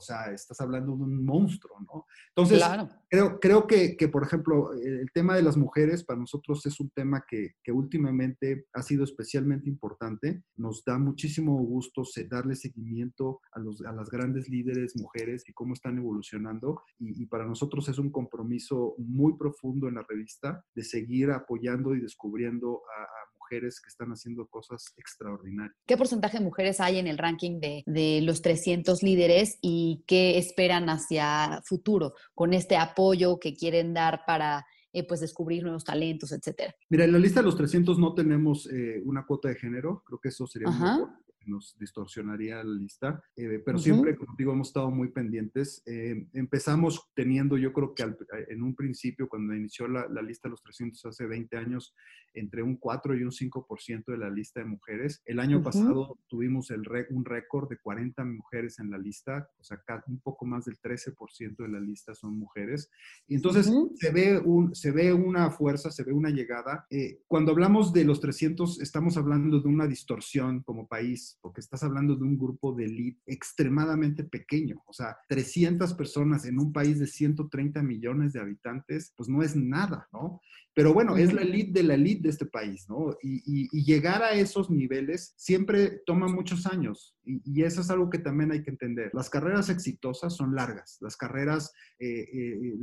O 0.02 0.04
sea, 0.04 0.32
estás 0.34 0.60
hablando 0.60 0.98
de 0.98 1.04
un 1.04 1.24
monstruo, 1.24 1.80
¿no? 1.82 2.06
Entonces, 2.30 2.64
creo, 3.08 3.40
creo 3.40 3.68
que, 3.68 3.96
que, 3.96 4.08
por 4.08 4.24
ejemplo, 4.24 4.74
el 4.74 5.12
tema 5.14 5.36
de 5.36 5.44
las 5.44 5.58
mujeres 5.58 6.04
para 6.04 6.20
nosotros 6.20 6.66
es 6.66 6.80
un 6.80 6.90
tema 6.90 7.24
que, 7.30 7.52
que 7.64 7.72
últimamente 7.72 8.66
ha 8.74 8.82
sido 8.82 9.04
especialmente 9.04 9.70
importante. 9.70 10.44
Nos 10.56 10.84
da 10.84 10.98
muchísimo 10.98 11.56
gusto 11.62 12.02
darle 12.28 12.56
seguimiento 12.56 13.42
a, 13.52 13.60
los, 13.60 13.82
a 13.82 13.92
las 13.92 14.10
grandes 14.10 14.50
líderes 14.50 14.96
mujeres 14.98 15.48
y 15.48 15.54
cómo 15.54 15.76
están 15.76 16.00
evolucionando. 16.00 16.82
Y, 16.98 17.28
para 17.28 17.46
nosotros 17.46 17.88
es 17.88 18.00
un 18.00 18.12
compromiso 18.12 18.96
muy 18.98 19.38
profundo 19.38 19.88
en 19.88 19.96
la 19.96 20.06
revista 20.10 20.66
de 20.74 20.84
seguir 20.84 21.30
apoyando 21.30 21.94
y 21.94 22.02
descubriendo 22.02 22.82
a, 22.98 23.04
a 23.04 23.41
mujeres 23.52 23.82
que 23.82 23.90
están 23.90 24.10
haciendo 24.12 24.48
cosas 24.48 24.94
extraordinarias. 24.98 25.76
¿Qué 25.86 25.98
porcentaje 25.98 26.38
de 26.38 26.44
mujeres 26.44 26.80
hay 26.80 27.00
en 27.00 27.08
el 27.08 27.18
ranking 27.18 27.60
de, 27.60 27.84
de 27.86 28.22
los 28.22 28.42
300 28.42 29.04
líderes 29.04 29.58
y 29.62 30.04
qué 30.08 30.38
esperan 30.38 30.90
hacia 30.90 31.62
futuro 31.66 32.14
con 32.34 32.54
este 32.54 32.78
apoyo 32.78 33.40
que 33.40 33.54
quieren 33.54 33.94
dar 33.94 34.22
para 34.26 34.66
eh, 34.94 35.06
pues 35.06 35.20
descubrir 35.20 35.64
nuevos 35.64 35.84
talentos, 35.84 36.32
etcétera? 36.32 36.74
Mira, 36.90 37.06
en 37.06 37.12
la 37.12 37.20
lista 37.20 37.42
de 37.42 37.46
los 37.46 37.58
300 37.58 37.98
no 38.00 38.14
tenemos 38.14 38.70
eh, 38.72 39.02
una 39.06 39.26
cuota 39.26 39.50
de 39.50 39.56
género, 39.56 40.04
creo 40.06 40.20
que 40.20 40.30
eso 40.30 40.48
sería 40.48 40.70
muy 40.70 41.08
nos 41.46 41.78
distorsionaría 41.78 42.64
la 42.64 42.74
lista, 42.74 43.24
eh, 43.36 43.62
pero 43.66 43.78
siempre, 43.78 44.16
como 44.16 44.36
digo, 44.38 44.54
hemos 44.54 44.70
estado 44.70 44.92
muy 44.92 45.10
pendientes. 45.10 45.82
Eh, 45.86 46.28
empezamos 46.34 47.10
teniendo, 47.14 47.58
yo 47.58 47.74
creo 47.74 47.94
que 47.94 48.04
en 48.50 48.64
un 48.64 48.76
principio, 48.76 49.28
cuando 49.28 49.56
inició 49.56 49.88
la, 49.88 50.08
lista 50.22 50.48
de 50.48 50.52
los 50.52 50.62
300 50.62 51.06
hace 51.06 51.26
20 51.26 51.58
años, 51.58 51.96
entre 52.34 52.64
un 52.64 52.78
4 52.78 53.18
y 53.18 53.24
un 53.24 53.32
5% 53.32 54.06
de 54.06 54.18
la 54.18 54.30
lista 54.30 54.62
de 54.62 54.66
mujeres. 54.66 55.22
El 55.26 55.40
año 55.40 55.62
pasado 55.62 56.18
tuvimos 56.28 56.72
el 56.72 56.82
un 57.10 57.26
récord 57.26 57.70
de 57.70 57.78
40 57.78 58.24
mujeres 58.26 58.80
en 58.80 58.90
la 58.90 58.98
lista, 58.98 59.50
o 59.60 59.64
sea, 59.64 59.82
un 60.08 60.20
poco 60.20 60.46
más 60.46 60.66
del 60.66 60.80
13% 60.80 61.58
de 61.58 61.68
la 61.68 61.80
lista 61.80 62.14
son 62.14 62.38
mujeres. 62.38 62.90
Y 63.28 63.36
entonces 63.36 63.72
se, 63.96 64.12
ve 64.12 64.38
un, 64.40 64.76
se 64.76 64.92
ve 64.92 65.14
una 65.14 65.50
fuerza, 65.52 65.92
se 65.92 66.04
ve 66.04 66.14
una 66.14 66.30
llegada. 66.30 66.86
Eh, 66.90 67.22
cuando 67.28 67.52
hablamos 67.52 67.94
de 67.94 68.06
los 68.06 68.20
300, 68.20 68.82
estamos 68.82 69.18
hablando 69.18 69.60
de 69.60 69.68
una 69.68 69.88
distorsión 69.88 70.62
como 70.64 70.88
país 70.88 71.31
porque 71.42 71.62
estás 71.62 71.84
hablando 71.84 72.16
de 72.16 72.24
un 72.24 72.38
grupo 72.38 72.74
de 72.74 72.86
elite 72.86 73.22
extremadamente 73.26 74.24
pequeño, 74.24 74.82
o 74.86 74.94
sea, 74.94 75.18
300 75.30 75.94
personas 75.94 76.46
en 76.46 76.60
un 76.60 76.74
país 76.74 77.00
de 77.00 77.08
130 77.08 77.82
millones 77.84 78.34
de 78.34 78.42
habitantes, 78.42 79.14
pues 79.16 79.30
no 79.30 79.44
es 79.44 79.56
nada, 79.56 80.08
¿no? 80.12 80.42
Pero 80.74 80.94
bueno, 80.94 81.18
es 81.18 81.34
la 81.34 81.42
elite 81.42 81.72
de 81.74 81.84
la 81.84 81.96
elite 81.96 82.24
de 82.24 82.30
este 82.30 82.46
país, 82.46 82.88
¿no? 82.88 83.18
Y, 83.22 83.70
llegar 83.84 84.24
a 84.24 84.32
esos 84.32 84.70
niveles 84.70 85.34
siempre 85.36 86.02
toma 86.06 86.28
muchos 86.28 86.66
años 86.66 87.18
y, 87.24 87.64
eso 87.64 87.82
es 87.82 87.90
algo 87.90 88.10
que 88.10 88.20
también 88.20 88.52
hay 88.52 88.64
que 88.64 88.72
entender. 88.72 89.12
Las 89.14 89.30
carreras 89.30 89.70
exitosas 89.70 90.36
son 90.36 90.56
largas, 90.56 90.98
las 91.02 91.18
carreras, 91.18 91.74
eh, 92.00 92.26
eh, 92.34 92.74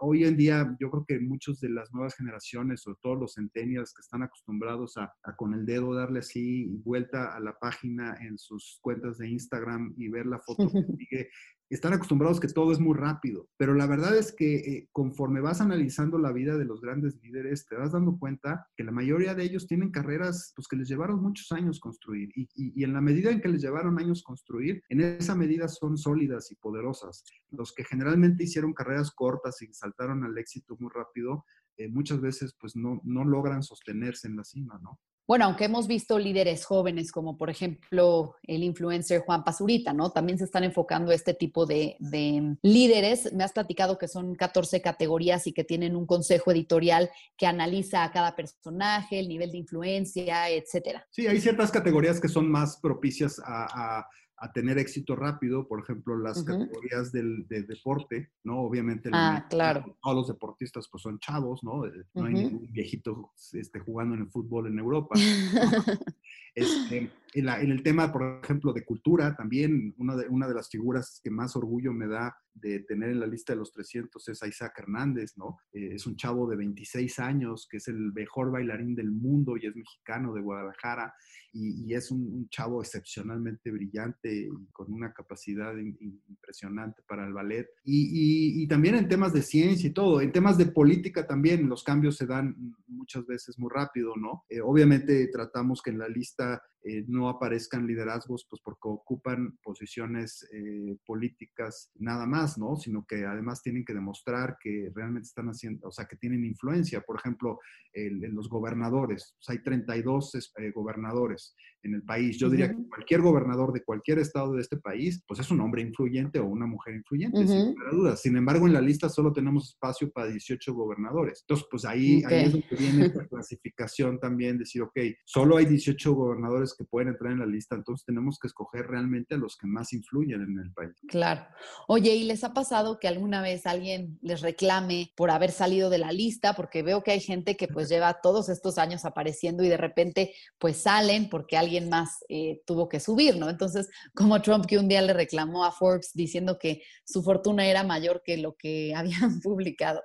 hoy 0.00 0.24
en 0.24 0.36
día 0.36 0.76
yo 0.78 0.90
creo 0.90 1.04
que 1.06 1.18
muchos 1.18 1.60
de 1.60 1.70
las 1.70 1.92
nuevas 1.92 2.14
generaciones 2.14 2.86
o 2.86 2.94
todos 2.96 3.18
los 3.18 3.34
centennials 3.34 3.94
que 3.94 4.00
están 4.00 4.22
acostumbrados 4.22 4.96
a, 4.98 5.12
a 5.22 5.36
con 5.36 5.54
el 5.54 5.64
dedo 5.64 5.94
darle 5.94 6.20
así 6.20 6.66
vuelta 6.84 7.34
a 7.34 7.40
la 7.40 7.58
página 7.58 8.16
en 8.20 8.38
sus 8.38 8.78
cuentas 8.82 9.18
de 9.18 9.28
Instagram 9.28 9.94
y 9.96 10.08
ver 10.08 10.26
la 10.26 10.40
foto 10.40 10.70
que 10.70 10.84
sigue 10.98 11.30
están 11.74 11.92
acostumbrados 11.92 12.40
que 12.40 12.48
todo 12.48 12.72
es 12.72 12.80
muy 12.80 12.96
rápido, 12.96 13.48
pero 13.56 13.74
la 13.74 13.86
verdad 13.86 14.16
es 14.16 14.32
que 14.32 14.56
eh, 14.56 14.88
conforme 14.92 15.40
vas 15.40 15.60
analizando 15.60 16.18
la 16.18 16.32
vida 16.32 16.58
de 16.58 16.64
los 16.64 16.80
grandes 16.80 17.20
líderes, 17.22 17.66
te 17.66 17.76
vas 17.76 17.92
dando 17.92 18.18
cuenta 18.18 18.66
que 18.76 18.84
la 18.84 18.90
mayoría 18.90 19.34
de 19.34 19.44
ellos 19.44 19.66
tienen 19.66 19.90
carreras 19.90 20.52
pues, 20.56 20.66
que 20.66 20.76
les 20.76 20.88
llevaron 20.88 21.22
muchos 21.22 21.52
años 21.52 21.78
construir 21.78 22.30
y, 22.34 22.82
en 22.82 22.92
la 22.92 23.00
medida 23.00 23.30
en 23.30 23.40
que 23.40 23.48
les 23.48 23.62
llevaron 23.62 23.98
años 23.98 24.22
construir, 24.22 24.82
en 24.88 25.00
esa 25.00 25.34
medida 25.34 25.68
son 25.68 25.96
sólidas 25.96 26.50
y 26.50 26.56
poderosas. 26.56 27.24
Los 27.50 27.72
que 27.72 27.84
generalmente 27.84 28.44
hicieron 28.44 28.72
carreras 28.72 29.12
cortas 29.12 29.62
y 29.62 29.72
saltaron 29.72 30.24
al 30.24 30.36
éxito 30.38 30.76
muy 30.80 30.90
rápido, 30.92 31.44
eh, 31.76 31.88
muchas 31.88 32.20
veces 32.20 32.54
pues 32.58 32.74
no, 32.74 33.00
no 33.04 33.24
logran 33.24 33.62
sostenerse 33.62 34.28
en 34.28 34.36
la 34.36 34.44
cima, 34.44 34.78
¿no? 34.82 34.98
Bueno, 35.26 35.44
aunque 35.44 35.66
hemos 35.66 35.86
visto 35.86 36.18
líderes 36.18 36.64
jóvenes 36.64 37.12
como 37.12 37.36
por 37.36 37.50
ejemplo 37.50 38.34
el 38.42 38.64
influencer 38.64 39.20
Juan 39.20 39.44
Pazurita, 39.44 39.92
¿no? 39.92 40.10
También 40.10 40.38
se 40.38 40.44
están 40.44 40.64
enfocando 40.64 41.12
este 41.12 41.34
tipo 41.34 41.66
de, 41.66 41.96
de, 42.00 42.56
líderes. 42.62 43.32
Me 43.32 43.44
has 43.44 43.52
platicado 43.52 43.96
que 43.96 44.08
son 44.08 44.34
14 44.34 44.82
categorías 44.82 45.46
y 45.46 45.52
que 45.52 45.64
tienen 45.64 45.94
un 45.94 46.06
consejo 46.06 46.50
editorial 46.50 47.10
que 47.36 47.46
analiza 47.46 48.02
a 48.02 48.10
cada 48.10 48.34
personaje, 48.34 49.20
el 49.20 49.28
nivel 49.28 49.52
de 49.52 49.58
influencia, 49.58 50.48
etcétera. 50.48 51.06
Sí, 51.10 51.26
hay 51.26 51.40
ciertas 51.40 51.70
categorías 51.70 52.20
que 52.20 52.28
son 52.28 52.50
más 52.50 52.78
propicias 52.78 53.40
a 53.44 54.06
a 54.42 54.52
tener 54.52 54.78
éxito 54.78 55.14
rápido, 55.14 55.68
por 55.68 55.80
ejemplo, 55.80 56.16
las 56.16 56.42
categorías 56.42 57.12
del, 57.12 57.46
de 57.46 57.62
deporte, 57.62 58.30
¿no? 58.42 58.60
Obviamente 58.60 59.10
ah, 59.12 59.46
claro. 59.50 59.98
todos 60.02 60.16
los 60.16 60.28
deportistas 60.28 60.88
pues 60.90 61.02
son 61.02 61.18
chavos, 61.18 61.62
¿no? 61.62 61.84
Eh, 61.84 62.06
no 62.14 62.24
hay 62.24 62.32
ningún 62.32 62.72
viejito 62.72 63.32
este, 63.52 63.80
jugando 63.80 64.14
en 64.14 64.22
el 64.22 64.30
fútbol 64.30 64.68
en 64.68 64.78
Europa. 64.78 65.14
este, 66.54 67.10
en, 67.32 67.48
el 67.48 67.82
tema, 67.82 68.12
por 68.12 68.40
ejemplo, 68.42 68.72
de 68.72 68.84
cultura, 68.84 69.36
también 69.36 69.94
una 69.98 70.16
de, 70.16 70.28
una 70.28 70.48
de 70.48 70.54
las 70.54 70.68
figuras 70.68 71.20
que 71.22 71.30
más 71.30 71.54
orgullo 71.56 71.92
me 71.92 72.08
da 72.08 72.34
de 72.54 72.80
tener 72.80 73.10
en 73.10 73.20
la 73.20 73.26
lista 73.26 73.52
de 73.52 73.58
los 73.58 73.72
300 73.72 74.28
es 74.28 74.42
Isaac 74.46 74.74
Hernández, 74.78 75.36
¿no? 75.36 75.58
Eh, 75.72 75.94
es 75.94 76.06
un 76.06 76.16
chavo 76.16 76.48
de 76.48 76.56
26 76.56 77.18
años 77.20 77.68
que 77.70 77.76
es 77.76 77.88
el 77.88 78.12
mejor 78.12 78.50
bailarín 78.50 78.94
del 78.94 79.10
mundo 79.10 79.56
y 79.56 79.66
es 79.66 79.76
mexicano 79.76 80.34
de 80.34 80.40
Guadalajara 80.40 81.14
y, 81.52 81.94
es 81.94 82.10
un, 82.10 82.48
chavo 82.48 82.80
excepcionalmente 82.80 83.70
brillante 83.70 84.32
y 84.32 84.48
con 84.72 84.92
una 84.92 85.12
capacidad 85.12 85.74
impresionante 85.76 87.02
para 87.06 87.26
el 87.26 87.32
ballet. 87.32 87.68
Y, 87.84 88.62
y, 88.62 88.66
también 88.68 88.94
en 88.94 89.08
temas 89.08 89.32
de 89.32 89.42
ciencia 89.42 89.88
y 89.88 89.92
todo, 89.92 90.20
en 90.20 90.32
temas 90.32 90.58
de 90.58 90.66
política 90.66 91.26
también 91.26 91.68
los 91.68 91.82
cambios 91.82 92.16
se 92.16 92.26
dan 92.26 92.54
muchas 92.86 93.26
veces 93.26 93.58
muy 93.58 93.70
rápido, 93.72 94.14
¿no? 94.16 94.44
Eh, 94.48 94.60
obviamente 94.60 95.28
tratamos 95.28 95.82
que 95.82 95.90
en 95.90 95.98
la 95.98 96.08
lista 96.08 96.62
eh, 96.82 97.04
no 97.08 97.28
aparezcan 97.28 97.86
liderazgos, 97.86 98.46
pues 98.48 98.62
porque 98.64 98.88
ocupan 98.88 99.58
posiciones 99.62 100.48
eh, 100.52 100.96
políticas 101.04 101.90
nada 101.96 102.26
más, 102.26 102.56
¿no? 102.56 102.76
Sino 102.76 103.04
que 103.06 103.26
además 103.26 103.62
tienen 103.62 103.84
que 103.84 103.92
demostrar 103.92 104.56
que 104.58 104.90
realmente 104.94 105.26
están 105.26 105.48
haciendo, 105.48 105.88
o 105.88 105.92
sea, 105.92 106.06
que 106.06 106.16
tienen 106.16 106.44
influencia. 106.44 107.02
Por 107.02 107.18
ejemplo, 107.18 107.58
en 107.92 108.34
los 108.34 108.48
gobernadores, 108.48 109.36
hay 109.48 109.62
32 109.62 110.52
eh, 110.56 110.70
gobernadores 110.70 111.54
en 111.82 111.94
el 111.94 112.02
país. 112.02 112.38
Yo 112.38 112.50
diría 112.50 112.68
que 112.68 112.88
cualquier 112.88 113.20
gobernador 113.22 113.72
de 113.72 113.82
cualquier 113.82 114.18
estado 114.18 114.54
de 114.54 114.60
este 114.60 114.76
país, 114.76 115.22
pues 115.26 115.40
es 115.40 115.50
un 115.50 115.60
hombre 115.60 115.82
influyente 115.82 116.38
o 116.38 116.46
una 116.46 116.66
mujer 116.66 116.94
influyente, 116.94 117.46
sin 117.46 117.74
duda. 117.90 118.16
Sin 118.16 118.36
embargo, 118.36 118.66
en 118.66 118.72
la 118.72 118.80
lista 118.80 119.08
solo 119.08 119.32
tenemos 119.32 119.70
espacio 119.70 120.10
para 120.10 120.28
18 120.28 120.74
gobernadores. 120.74 121.40
Entonces, 121.42 121.66
pues 121.70 121.84
ahí, 121.84 122.22
ahí 122.26 122.44
es 122.44 122.52
donde 122.52 122.76
viene 122.78 123.12
la 123.14 123.26
clasificación 123.26 124.18
también, 124.20 124.58
decir, 124.58 124.82
ok, 124.82 124.98
solo 125.24 125.56
hay 125.56 125.66
18 125.66 126.12
gobernadores 126.14 126.74
que 126.76 126.84
pueden 126.84 127.08
entrar 127.08 127.32
en 127.32 127.38
la 127.38 127.46
lista, 127.46 127.74
entonces 127.74 128.04
tenemos 128.04 128.38
que 128.38 128.48
escoger 128.48 128.86
realmente 128.86 129.34
a 129.34 129.38
los 129.38 129.56
que 129.56 129.66
más 129.66 129.92
influyen 129.92 130.42
en 130.42 130.58
el 130.58 130.72
país. 130.72 130.92
Claro. 131.08 131.42
Oye, 131.88 132.14
¿y 132.14 132.24
les 132.24 132.44
ha 132.44 132.52
pasado 132.52 132.98
que 132.98 133.08
alguna 133.08 133.42
vez 133.42 133.66
alguien 133.66 134.18
les 134.22 134.42
reclame 134.42 135.12
por 135.16 135.30
haber 135.30 135.50
salido 135.50 135.90
de 135.90 135.98
la 135.98 136.12
lista? 136.12 136.54
Porque 136.54 136.82
veo 136.82 137.02
que 137.02 137.12
hay 137.12 137.20
gente 137.20 137.56
que 137.56 137.68
pues 137.68 137.88
lleva 137.88 138.20
todos 138.20 138.48
estos 138.48 138.78
años 138.78 139.04
apareciendo 139.04 139.64
y 139.64 139.68
de 139.68 139.76
repente 139.76 140.34
pues 140.58 140.82
salen 140.82 141.28
porque 141.28 141.56
alguien 141.56 141.69
más 141.78 142.24
eh, 142.28 142.62
tuvo 142.66 142.88
que 142.88 143.00
subir, 143.00 143.36
¿no? 143.36 143.48
Entonces, 143.48 143.88
como 144.14 144.40
Trump 144.42 144.66
que 144.66 144.78
un 144.78 144.88
día 144.88 145.02
le 145.02 145.12
reclamó 145.12 145.64
a 145.64 145.72
Forbes 145.72 146.10
diciendo 146.14 146.58
que 146.58 146.82
su 147.04 147.22
fortuna 147.22 147.66
era 147.66 147.84
mayor 147.84 148.22
que 148.24 148.36
lo 148.36 148.56
que 148.56 148.94
habían 148.96 149.40
publicado. 149.40 150.02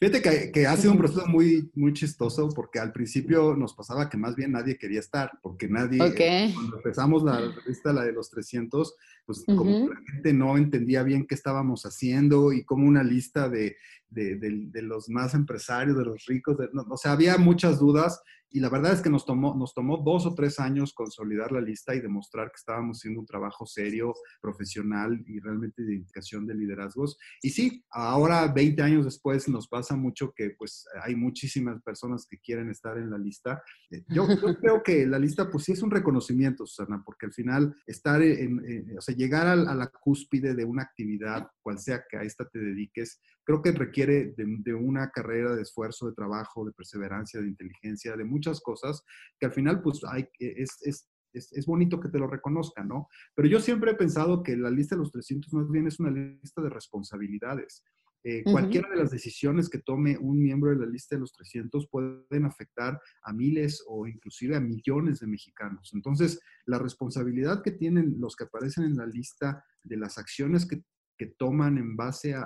Fíjate 0.00 0.22
que, 0.22 0.52
que, 0.52 0.66
ha 0.66 0.76
sido 0.76 0.92
un 0.92 0.98
proceso 0.98 1.26
muy, 1.26 1.72
muy 1.74 1.92
chistoso 1.92 2.48
porque 2.54 2.78
al 2.78 2.92
principio 2.92 3.56
nos 3.56 3.74
pasaba 3.74 4.08
que 4.08 4.16
más 4.16 4.36
bien 4.36 4.52
nadie 4.52 4.78
quería 4.78 5.00
estar, 5.00 5.32
porque 5.42 5.68
nadie, 5.68 5.98
cuando 6.54 6.76
empezamos 6.76 7.24
la 7.24 7.40
revista, 7.40 7.92
la 7.92 8.04
de 8.04 8.12
los 8.12 8.30
300, 8.30 8.94
pues 9.26 9.44
como 9.44 9.88
la 9.88 10.00
gente 10.12 10.32
no 10.32 10.56
entendía 10.56 11.02
bien 11.02 11.26
qué 11.26 11.34
estábamos 11.34 11.84
haciendo 11.84 12.52
y 12.52 12.64
como 12.64 12.86
una 12.86 13.02
lista 13.02 13.48
de, 13.48 13.76
de, 14.08 14.36
de, 14.36 14.82
los 14.82 15.08
más 15.08 15.34
empresarios, 15.34 15.96
de 15.98 16.04
los 16.04 16.24
ricos, 16.26 16.56
o 16.88 16.96
sea, 16.96 17.12
había 17.12 17.36
muchas 17.36 17.80
dudas 17.80 18.22
y 18.50 18.60
la 18.60 18.68
verdad 18.70 18.92
es 18.92 19.02
que 19.02 19.10
nos 19.10 19.26
tomó, 19.26 19.54
nos 19.54 19.74
tomó 19.74 19.98
dos 19.98 20.26
o 20.26 20.34
tres 20.34 20.58
años 20.58 20.92
consolidar 20.94 21.52
la 21.52 21.60
lista 21.60 21.94
y 21.94 22.00
demostrar 22.00 22.48
que 22.48 22.56
estábamos 22.56 22.98
haciendo 22.98 23.20
un 23.20 23.26
trabajo 23.26 23.66
serio, 23.66 24.14
profesional 24.40 25.22
y 25.26 25.38
realmente 25.40 25.82
de 25.82 25.92
identificación 25.92 26.46
de 26.46 26.54
liderazgos. 26.54 27.18
Y 27.42 27.50
sí, 27.50 27.84
ahora, 27.90 28.48
20 28.48 28.82
años 28.82 29.04
después, 29.04 29.48
nos 29.48 29.68
pasa 29.68 29.96
mucho 29.96 30.32
que 30.34 30.50
pues 30.50 30.86
hay 31.02 31.14
muchísimas 31.14 31.82
personas 31.82 32.26
que 32.26 32.38
quieren 32.38 32.70
estar 32.70 32.96
en 32.96 33.10
la 33.10 33.18
lista. 33.18 33.62
Eh, 33.90 34.04
yo, 34.08 34.26
creo 34.60 34.82
que 34.82 35.06
la 35.06 35.18
lista 35.18 35.50
pues 35.50 35.64
sí 35.64 35.72
es 35.72 35.82
un 35.82 35.90
reconocimiento, 35.90 36.66
Susana, 36.66 37.02
porque 37.04 37.26
al 37.26 37.32
final 37.32 37.74
estar 37.86 38.22
en, 38.22 38.96
o 38.96 39.00
sea, 39.00 39.14
llegar 39.14 39.46
a, 39.46 39.52
a 39.52 39.74
la 39.74 39.88
cúspide 39.88 40.54
de 40.54 40.64
una 40.64 40.82
actividad, 40.82 41.48
cual 41.60 41.78
sea 41.78 42.04
que 42.08 42.16
a 42.16 42.22
esta 42.22 42.48
te 42.48 42.58
dediques, 42.58 43.20
creo 43.48 43.62
que 43.62 43.72
requiere 43.72 44.34
de, 44.36 44.74
una 44.74 45.08
carrera 45.08 45.56
de 45.56 45.62
esfuerzo, 45.62 46.06
de 46.06 46.12
trabajo, 46.12 46.66
de 46.66 46.72
perseverancia, 46.72 47.40
de 47.40 47.48
inteligencia, 47.48 48.14
de 48.14 48.24
muchas 48.24 48.60
cosas 48.60 49.02
que 49.40 49.46
al 49.46 49.52
final 49.52 49.80
pues 49.80 50.02
hay, 50.06 50.28
es, 50.38 50.76
es, 50.82 51.08
es, 51.32 51.50
es, 51.54 51.64
bonito 51.64 51.98
que 51.98 52.10
te 52.10 52.18
lo 52.18 52.26
reconozcan, 52.26 52.88
¿no? 52.88 53.08
Pero 53.34 53.48
yo 53.48 53.58
siempre 53.58 53.92
he 53.92 53.94
pensado 53.94 54.42
que 54.42 54.54
la 54.54 54.70
lista 54.70 54.96
de 54.96 55.00
los 55.00 55.10
300 55.12 55.50
más 55.54 55.70
bien 55.70 55.86
es 55.86 55.98
una 55.98 56.10
lista 56.10 56.60
de 56.60 56.68
responsabilidades. 56.68 57.82
Eh, 58.22 58.42
cualquiera 58.44 58.90
de 58.90 58.96
las 58.96 59.10
decisiones 59.10 59.70
que 59.70 59.78
tome 59.78 60.18
un 60.18 60.42
miembro 60.42 60.70
de 60.70 60.76
la 60.76 60.86
lista 60.86 61.16
de 61.16 61.20
los 61.20 61.32
300 61.32 61.88
pueden 61.88 62.44
afectar 62.44 63.00
a 63.22 63.32
miles 63.32 63.82
o 63.88 64.06
inclusive 64.06 64.56
a 64.56 64.60
millones 64.60 65.20
de 65.20 65.26
mexicanos. 65.26 65.92
Entonces, 65.94 66.38
la 66.66 66.78
responsabilidad 66.78 67.62
que 67.62 67.70
tienen 67.70 68.16
los 68.18 68.36
que 68.36 68.44
aparecen 68.44 68.84
en 68.84 68.96
la 68.96 69.06
lista 69.06 69.64
de 69.82 69.96
las 69.96 70.18
acciones 70.18 70.66
que 70.66 70.82
que 71.18 71.26
toman 71.26 71.76
en 71.78 71.96
base 71.96 72.34
a, 72.34 72.44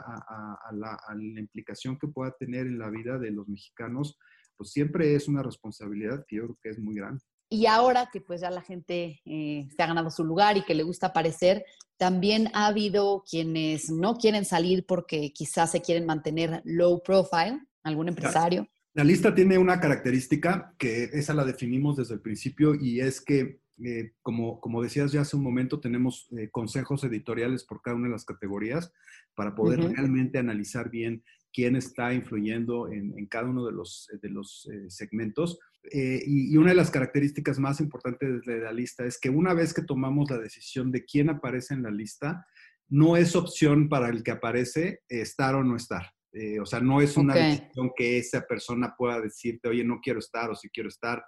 la, 0.72 0.98
implicación 1.38 1.98
que 1.98 2.08
pueda 2.08 2.34
tener 2.38 2.66
en 2.66 2.78
la 2.78 2.90
vida 2.90 3.18
de 3.18 3.30
los 3.30 3.46
mexicanos, 3.46 4.18
pues 4.56 4.70
siempre 4.70 5.14
es 5.14 5.28
una 5.28 5.42
responsabilidad 5.42 6.24
que 6.26 6.36
yo 6.36 6.44
creo 6.44 6.58
que 6.62 6.70
es 6.70 6.78
muy 6.78 6.94
grande. 6.94 7.22
Y 7.50 7.66
ahora 7.66 8.08
que 8.10 8.22
pues 8.22 8.40
ya 8.40 8.50
la 8.50 8.62
gente 8.62 9.20
eh, 9.26 9.68
se 9.76 9.82
ha 9.82 9.86
ganado 9.86 10.10
su 10.10 10.24
lugar 10.24 10.56
y 10.56 10.62
que 10.62 10.74
le 10.74 10.84
gusta 10.84 11.08
aparecer, 11.08 11.64
también 11.98 12.48
ha 12.54 12.66
habido 12.66 13.22
quienes 13.30 13.90
no 13.90 14.16
quieren 14.16 14.46
salir 14.46 14.86
porque 14.86 15.32
quizás 15.34 15.70
se 15.70 15.82
quieren 15.82 16.06
mantener 16.06 16.62
low 16.64 17.02
profile, 17.02 17.60
algún 17.84 18.08
empresario. 18.08 18.66
La 18.94 19.04
lista 19.04 19.34
tiene 19.34 19.56
una 19.56 19.80
característica 19.80 20.74
que 20.78 21.04
esa 21.12 21.32
la 21.32 21.44
definimos 21.44 21.96
desde 21.96 22.14
el 22.14 22.20
principio 22.20 22.74
y 22.74 23.00
es 23.00 23.20
que 23.20 23.61
eh, 23.84 24.12
como, 24.22 24.60
como 24.60 24.82
decías 24.82 25.12
ya 25.12 25.22
hace 25.22 25.36
un 25.36 25.42
momento, 25.42 25.80
tenemos 25.80 26.28
eh, 26.36 26.48
consejos 26.50 27.02
editoriales 27.04 27.64
por 27.64 27.82
cada 27.82 27.96
una 27.96 28.06
de 28.06 28.12
las 28.12 28.24
categorías 28.24 28.92
para 29.34 29.54
poder 29.54 29.80
realmente 29.80 30.38
analizar 30.38 30.90
bien 30.90 31.24
quién 31.52 31.74
está 31.76 32.14
influyendo 32.14 32.88
en, 32.88 33.18
en 33.18 33.26
cada 33.26 33.48
uno 33.48 33.66
de 33.66 33.72
los, 33.72 34.08
de 34.20 34.28
los 34.28 34.68
eh, 34.72 34.88
segmentos. 34.88 35.58
Y, 35.90 36.54
y, 36.54 36.56
una 36.56 36.70
de 36.70 36.76
las 36.76 36.90
características 36.92 37.58
más 37.58 37.80
importantes 37.80 38.42
de 38.46 38.60
la 38.60 38.72
lista 38.72 39.04
es 39.04 39.18
que 39.18 39.30
una 39.30 39.52
vez 39.52 39.74
que 39.74 39.82
tomamos 39.82 40.30
la 40.30 40.38
decisión 40.38 40.92
de 40.92 41.04
quién 41.04 41.28
aparece 41.28 41.74
en 41.74 41.82
la 41.82 41.90
lista, 41.90 42.46
no 42.88 43.16
es 43.16 43.34
opción 43.34 43.88
para 43.88 44.08
el 44.08 44.22
que 44.22 44.30
aparece 44.30 45.00
estar 45.08 45.56
o 45.56 45.64
no 45.64 45.74
estar. 45.74 46.12
o 46.60 46.66
sea, 46.66 46.78
no 46.80 47.00
es 47.00 47.16
una 47.16 47.34
decisión 47.34 47.90
que 47.96 48.18
esa 48.18 48.42
persona 48.42 48.94
pueda 48.96 49.20
decirte, 49.20 49.68
oye, 49.68 49.82
no 49.82 49.98
quiero 50.00 50.20
estar 50.20 50.50
o 50.50 50.54
si 50.54 50.68
quiero 50.68 50.88
estar. 50.88 51.24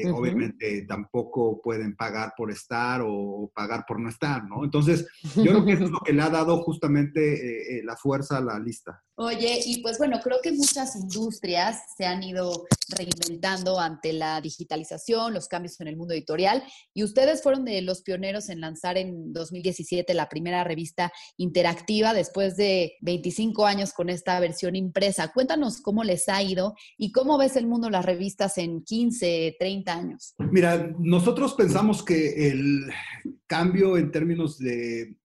Eh, 0.00 0.10
obviamente 0.12 0.82
tampoco 0.82 1.60
pueden 1.60 1.96
pagar 1.96 2.32
por 2.36 2.52
estar 2.52 3.02
o 3.04 3.50
pagar 3.52 3.84
por 3.86 3.98
no 3.98 4.08
estar, 4.08 4.44
¿no? 4.44 4.62
Entonces, 4.62 5.08
yo 5.34 5.42
creo 5.42 5.64
que 5.64 5.72
eso 5.72 5.84
es 5.84 5.90
lo 5.90 5.98
que 5.98 6.12
le 6.12 6.22
ha 6.22 6.30
dado 6.30 6.62
justamente 6.62 7.20
eh, 7.20 7.78
eh, 7.78 7.82
la 7.84 7.96
fuerza 7.96 8.36
a 8.36 8.40
la 8.40 8.60
lista. 8.60 9.02
Oye, 9.16 9.60
y 9.66 9.82
pues 9.82 9.98
bueno, 9.98 10.20
creo 10.22 10.38
que 10.40 10.52
muchas 10.52 10.94
industrias 10.94 11.80
se 11.96 12.06
han 12.06 12.22
ido 12.22 12.66
reinventando 12.96 13.80
ante 13.80 14.12
la 14.12 14.40
digitalización, 14.40 15.34
los 15.34 15.48
cambios 15.48 15.80
en 15.80 15.88
el 15.88 15.96
mundo 15.96 16.14
editorial, 16.14 16.62
y 16.94 17.02
ustedes 17.02 17.42
fueron 17.42 17.64
de 17.64 17.82
los 17.82 18.02
pioneros 18.02 18.48
en 18.48 18.60
lanzar 18.60 18.96
en 18.96 19.32
2017 19.32 20.14
la 20.14 20.28
primera 20.28 20.62
revista 20.62 21.12
interactiva 21.36 22.14
después 22.14 22.56
de 22.56 22.92
25 23.00 23.66
años 23.66 23.92
con 23.92 24.08
esta 24.08 24.38
versión 24.38 24.76
impresa. 24.76 25.32
Cuéntanos 25.32 25.80
cómo 25.80 26.04
les 26.04 26.28
ha 26.28 26.40
ido 26.40 26.76
y 26.96 27.10
cómo 27.10 27.38
ves 27.38 27.56
el 27.56 27.66
mundo 27.66 27.88
de 27.88 27.92
las 27.92 28.04
revistas 28.04 28.56
en 28.58 28.84
15, 28.84 29.56
30 29.58 29.87
años. 29.88 30.34
Mira, 30.38 30.94
nosotros 30.98 31.54
pensamos 31.54 32.04
que 32.04 32.50
el 32.50 32.90
cambio 33.46 33.96
en 33.96 34.10
términos 34.10 34.58
de 34.58 35.16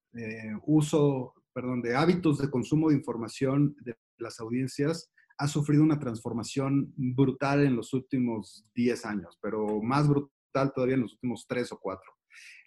uso 0.65 1.34
perdón, 1.54 1.82
de 1.82 1.95
hábitos 1.95 2.39
de 2.39 2.49
consumo 2.49 2.89
de 2.89 2.95
información 2.95 3.76
de 3.82 3.95
las 4.17 4.39
audiencias 4.39 5.12
ha 5.38 5.47
sufrido 5.47 5.84
una 5.84 5.99
transformación 5.99 6.93
brutal 6.95 7.63
en 7.63 7.76
los 7.76 7.93
últimos 7.93 8.65
10 8.76 9.06
años, 9.06 9.38
pero 9.41 9.82
más 9.82 10.08
brutal 10.08 10.73
todavía 10.73 10.95
en 10.95 11.02
los 11.02 11.13
últimos 11.13 11.45
3 11.47 11.71
o 11.71 11.80
4. 11.80 12.02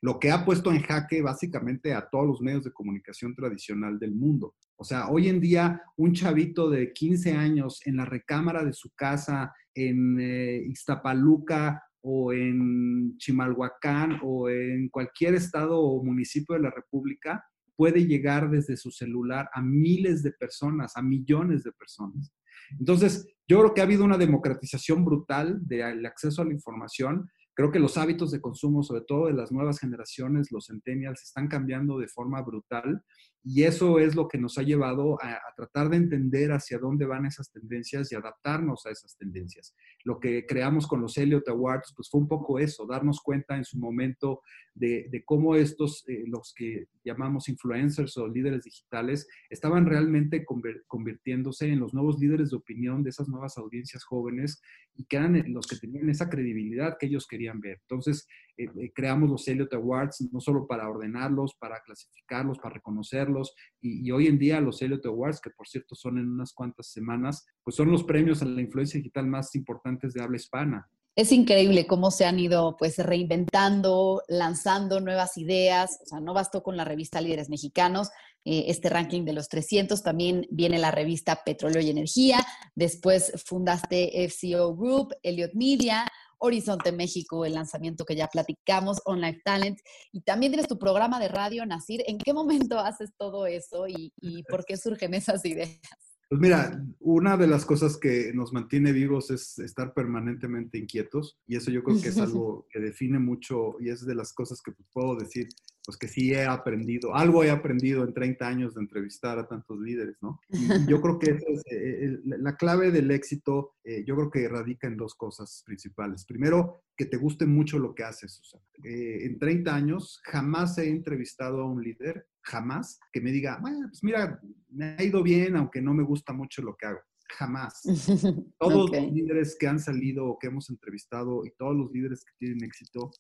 Lo 0.03 0.19
que 0.19 0.31
ha 0.31 0.45
puesto 0.45 0.73
en 0.73 0.83
jaque 0.83 1.23
básicamente 1.23 1.95
a 1.95 2.09
todos 2.09 2.27
los 2.27 2.41
medios 2.41 2.65
de 2.65 2.73
comunicación 2.73 3.35
tradicional 3.35 3.99
del 3.99 4.15
mundo. 4.15 4.55
O 4.77 4.85
sea, 4.85 5.09
hoy 5.09 5.29
en 5.29 5.41
día 5.41 5.83
un 5.97 6.13
chavito 6.13 6.69
de 6.69 6.93
15 6.93 7.33
años 7.33 7.81
en 7.87 7.97
la 7.97 8.05
recámara 8.05 8.65
de 8.65 8.73
su 8.73 8.91
casa 8.95 9.55
en 9.75 10.21
eh, 10.21 10.63
Iztapaluca 10.69 11.83
o 12.09 12.33
en 12.33 13.17
Chimalhuacán 13.19 14.21
o 14.23 14.49
en 14.49 14.89
cualquier 14.91 15.35
estado 15.35 15.81
o 15.81 16.05
municipio 16.05 16.55
de 16.55 16.63
la 16.63 16.71
República 16.71 17.45
puede 17.75 18.07
llegar 18.07 18.49
desde 18.49 18.77
su 18.77 18.93
celular 18.93 19.51
a 19.53 19.61
miles 19.61 20.23
de 20.23 20.31
personas, 20.31 20.97
a 20.97 21.03
millones 21.03 21.65
de 21.65 21.73
personas. 21.73 22.33
Entonces, 22.79 23.27
yo 23.49 23.59
creo 23.59 23.75
que 23.75 23.81
ha 23.81 23.85
habido 23.85 24.05
una 24.05 24.19
democratización 24.19 25.05
brutal 25.05 25.59
del 25.67 26.07
acceso 26.07 26.43
a 26.43 26.45
la 26.45 26.53
información. 26.53 27.29
Creo 27.55 27.73
que 27.73 27.81
los 27.81 27.99
hábitos 27.99 28.31
de 28.31 28.41
consumo, 28.41 28.85
sobre 28.85 29.03
todo 29.03 29.27
de 29.27 29.33
las 29.33 29.51
nuevas 29.51 29.81
generaciones, 29.81 30.53
los 30.53 30.67
centennials, 30.67 31.23
están 31.23 31.49
cambiando 31.49 31.99
de 31.99 32.07
forma 32.07 32.41
brutal 32.41 33.03
y 33.49 33.63
eso 33.63 34.01
es 34.01 34.17
lo 34.17 34.27
que 34.27 34.39
nos 34.39 34.59
ha 34.59 34.63
llevado 34.63 35.23
a, 35.23 35.39
tratar 35.57 35.89
de 35.89 35.99
entender 35.99 36.51
hacia 36.51 36.81
dónde 36.81 37.07
van 37.07 37.27
esas 37.27 37.49
tendencias 37.53 38.11
y 38.11 38.17
adaptarnos 38.17 38.85
a 38.85 38.91
esas 38.91 39.17
tendencias. 39.17 39.73
Lo 40.03 40.19
que 40.19 40.45
creamos 40.45 40.89
con 40.89 41.01
los 41.01 41.17
Elliot 41.17 41.49
Awards, 41.49 41.93
pues 41.95 42.11
fue 42.11 42.21
un 42.23 42.27
poco 42.27 42.59
eso, 42.59 42.87
darnos 42.87 43.21
cuenta 43.21 43.57
en 43.57 43.65
su 43.65 43.79
momento 43.79 44.43
de, 44.75 45.23
cómo 45.25 45.55
estos, 45.55 46.05
eh, 46.09 46.25
los 46.27 46.53
que 46.55 46.89
llamamos 47.05 47.49
influencers 47.49 48.17
o 48.17 48.27
líderes 48.27 48.65
digitales, 48.65 49.29
estaban 49.49 49.87
realmente 49.87 50.45
convirtiéndose 50.89 51.69
en 51.69 51.79
los 51.79 51.95
nuevos 51.95 52.19
líderes 52.19 52.51
de 52.51 52.57
opinión 52.57 53.05
de 53.05 53.11
esas 53.11 53.29
nuevas 53.29 53.57
audiencias 53.59 54.03
jóvenes 54.03 54.61
y 54.97 55.05
que 55.05 55.19
eran 55.19 55.53
los 55.53 55.69
que 55.69 55.77
tenían 55.77 56.11
esa 56.11 56.29
credibilidad 56.29 56.97
que 56.99 57.07
ellos 57.07 57.29
querían 57.29 57.61
ver. 57.61 57.79
Entonces, 57.83 58.27
eh, 58.57 58.69
eh, 58.79 58.93
creamos 58.95 59.31
los 59.31 59.47
Elliot 59.49 59.73
Awards 59.75 60.29
no 60.33 60.41
solo 60.41 60.67
para 60.67 60.89
ordenarlos, 60.89 61.55
para 61.59 61.81
clasificarlos, 61.83 62.59
para 62.59 62.75
reconocerlos, 62.75 63.55
y, 63.81 64.11
hoy 64.11 64.27
en 64.27 64.39
día 64.39 64.61
los 64.61 64.81
Elliot 64.83 65.05
Awards, 65.07 65.41
que 65.41 65.51
por 65.51 65.69
cierto 65.69 65.95
son 65.95 66.19
en 66.19 66.29
unas 66.29 66.53
cuantas 66.53 66.89
semanas, 66.89 67.47
pues 67.63 67.77
son 67.77 67.91
los 67.91 68.05
premios 68.05 68.43
a 68.43 68.47
la 68.47 68.61
influencia 68.61 68.99
digital 68.99 69.27
más 69.27 69.55
importantes 69.55 70.15
de 70.15 70.23
habla 70.23 70.37
hispana. 70.37 70.89
Es 71.17 71.33
increíble 71.33 71.87
cómo 71.87 72.11
se 72.11 72.27
han 72.27 72.39
ido 72.39 72.77
pues 72.77 72.99
reinventando, 72.99 74.23
lanzando 74.29 75.01
nuevas 75.01 75.39
ideas. 75.39 75.99
O 76.03 76.07
sea, 76.07 76.21
no 76.21 76.35
bastó 76.35 76.63
con 76.63 76.77
la 76.77 76.85
revista 76.85 77.23
Líderes 77.23 77.49
Mexicanos, 77.49 78.11
eh, 78.45 78.67
este 78.69 78.91
ranking 78.91 79.25
de 79.25 79.33
los 79.33 79.49
300, 79.49 80.03
también 80.03 80.47
viene 80.51 80.79
la 80.79 80.91
revista 80.91 81.43
Petróleo 81.43 81.81
y 81.81 81.89
Energía. 81.89 82.47
Después 82.75 83.33
fundaste 83.47 84.25
FCO 84.29 84.77
Group, 84.77 85.15
Elliot 85.23 85.55
Media, 85.55 86.07
Horizonte 86.39 86.93
México, 86.93 87.45
el 87.45 87.55
lanzamiento 87.55 88.05
que 88.05 88.17
ya 88.17 88.29
platicamos, 88.29 89.01
Online 89.05 89.41
Talent, 89.45 89.79
y 90.13 90.21
también 90.23 90.53
tienes 90.53 90.69
tu 90.69 90.79
programa 90.79 91.19
de 91.21 91.29
radio, 91.29 91.65
Nacir. 91.67 92.03
¿En 92.07 92.19
qué 92.19 92.33
momento 92.33 92.79
haces 92.79 93.11
todo 93.19 93.47
eso 93.47 93.87
y, 93.89 94.13
y 94.21 94.43
por 94.45 94.65
qué 94.65 94.77
surgen 94.77 95.15
esas 95.15 95.45
ideas? 95.45 95.81
Pues 96.29 96.41
mira, 96.41 96.85
una 96.99 97.37
de 97.37 97.47
las 97.47 97.65
cosas 97.65 97.97
que 97.99 98.33
nos 98.35 98.53
mantiene 98.53 98.91
vivos 98.91 99.31
es 99.31 99.61
estar 99.61 99.95
permanentemente 99.95 100.77
inquietos 100.77 101.39
y 101.47 101.55
eso 101.55 101.71
yo 101.71 101.85
creo 101.85 102.03
que 102.03 102.09
es 102.09 102.19
algo 102.19 102.67
que 102.69 102.81
define 102.81 103.21
mucho 103.21 103.77
y 103.79 103.91
es 103.91 104.05
de 104.05 104.15
las 104.17 104.33
cosas 104.33 104.61
que 104.61 104.73
puedo 104.93 105.15
decir, 105.15 105.47
pues 105.87 105.97
que 105.97 106.09
sí 106.09 106.35
he 106.35 106.45
aprendido, 106.45 107.15
algo 107.15 107.45
he 107.45 107.51
aprendido 107.51 108.03
en 108.05 108.13
30 108.13 108.47
años 108.47 108.75
de 108.75 108.81
entrevistar 108.81 109.39
a 109.39 109.47
tantos 109.47 109.79
líderes, 109.79 110.17
¿no? 110.21 110.41
Y 110.49 110.91
yo 110.91 111.01
creo 111.01 111.19
que 111.19 111.31
es, 111.31 111.63
eh, 111.71 112.19
la 112.25 112.57
clave 112.57 112.91
del 112.91 113.11
éxito, 113.13 113.77
eh, 113.85 114.05
yo 114.05 114.17
creo 114.17 114.31
que 114.31 114.49
radica 114.49 114.89
en 114.89 114.97
dos 114.97 115.15
cosas 115.15 115.63
principales. 115.65 116.25
Primero, 116.25 116.83
que 116.97 117.07
te 117.07 117.17
guste 117.17 117.47
mucho 117.47 117.79
lo 117.79 117.95
que 117.95 118.03
haces. 118.03 118.43
O 118.53 118.59
eh, 118.85 119.27
en 119.27 119.39
30 119.39 119.75
años 119.75 120.21
jamás 120.25 120.77
he 120.79 120.89
entrevistado 120.89 121.63
a 121.63 121.71
un 121.71 121.83
líder 121.83 122.27
jamás 122.43 122.99
que 123.13 123.21
me 123.21 123.31
diga, 123.31 123.59
bueno, 123.61 123.87
pues 123.89 124.03
mira, 124.03 124.41
me 124.71 124.97
ha 124.99 125.03
ido 125.03 125.23
bien, 125.23 125.57
aunque 125.57 125.81
no 125.81 125.95
me 125.95 126.03
gusta 126.03 126.33
mucho 126.33 126.63
lo 126.63 126.77
que 126.77 126.87
hago. 126.87 127.01
Jamás. 127.29 127.83
Todos 128.59 128.91
los 128.91 129.13
líderes 129.13 129.57
que 129.59 129.67
han 129.69 129.79
salido 129.79 130.27
o 130.27 130.39
que 130.39 130.49
hemos 130.49 130.69
entrevistado 130.71 131.45
y 131.45 131.51
todos 131.59 131.77
los 131.77 131.91
líderes 131.93 132.25
que 132.25 132.33
tienen 132.39 132.65
éxito 132.65 133.11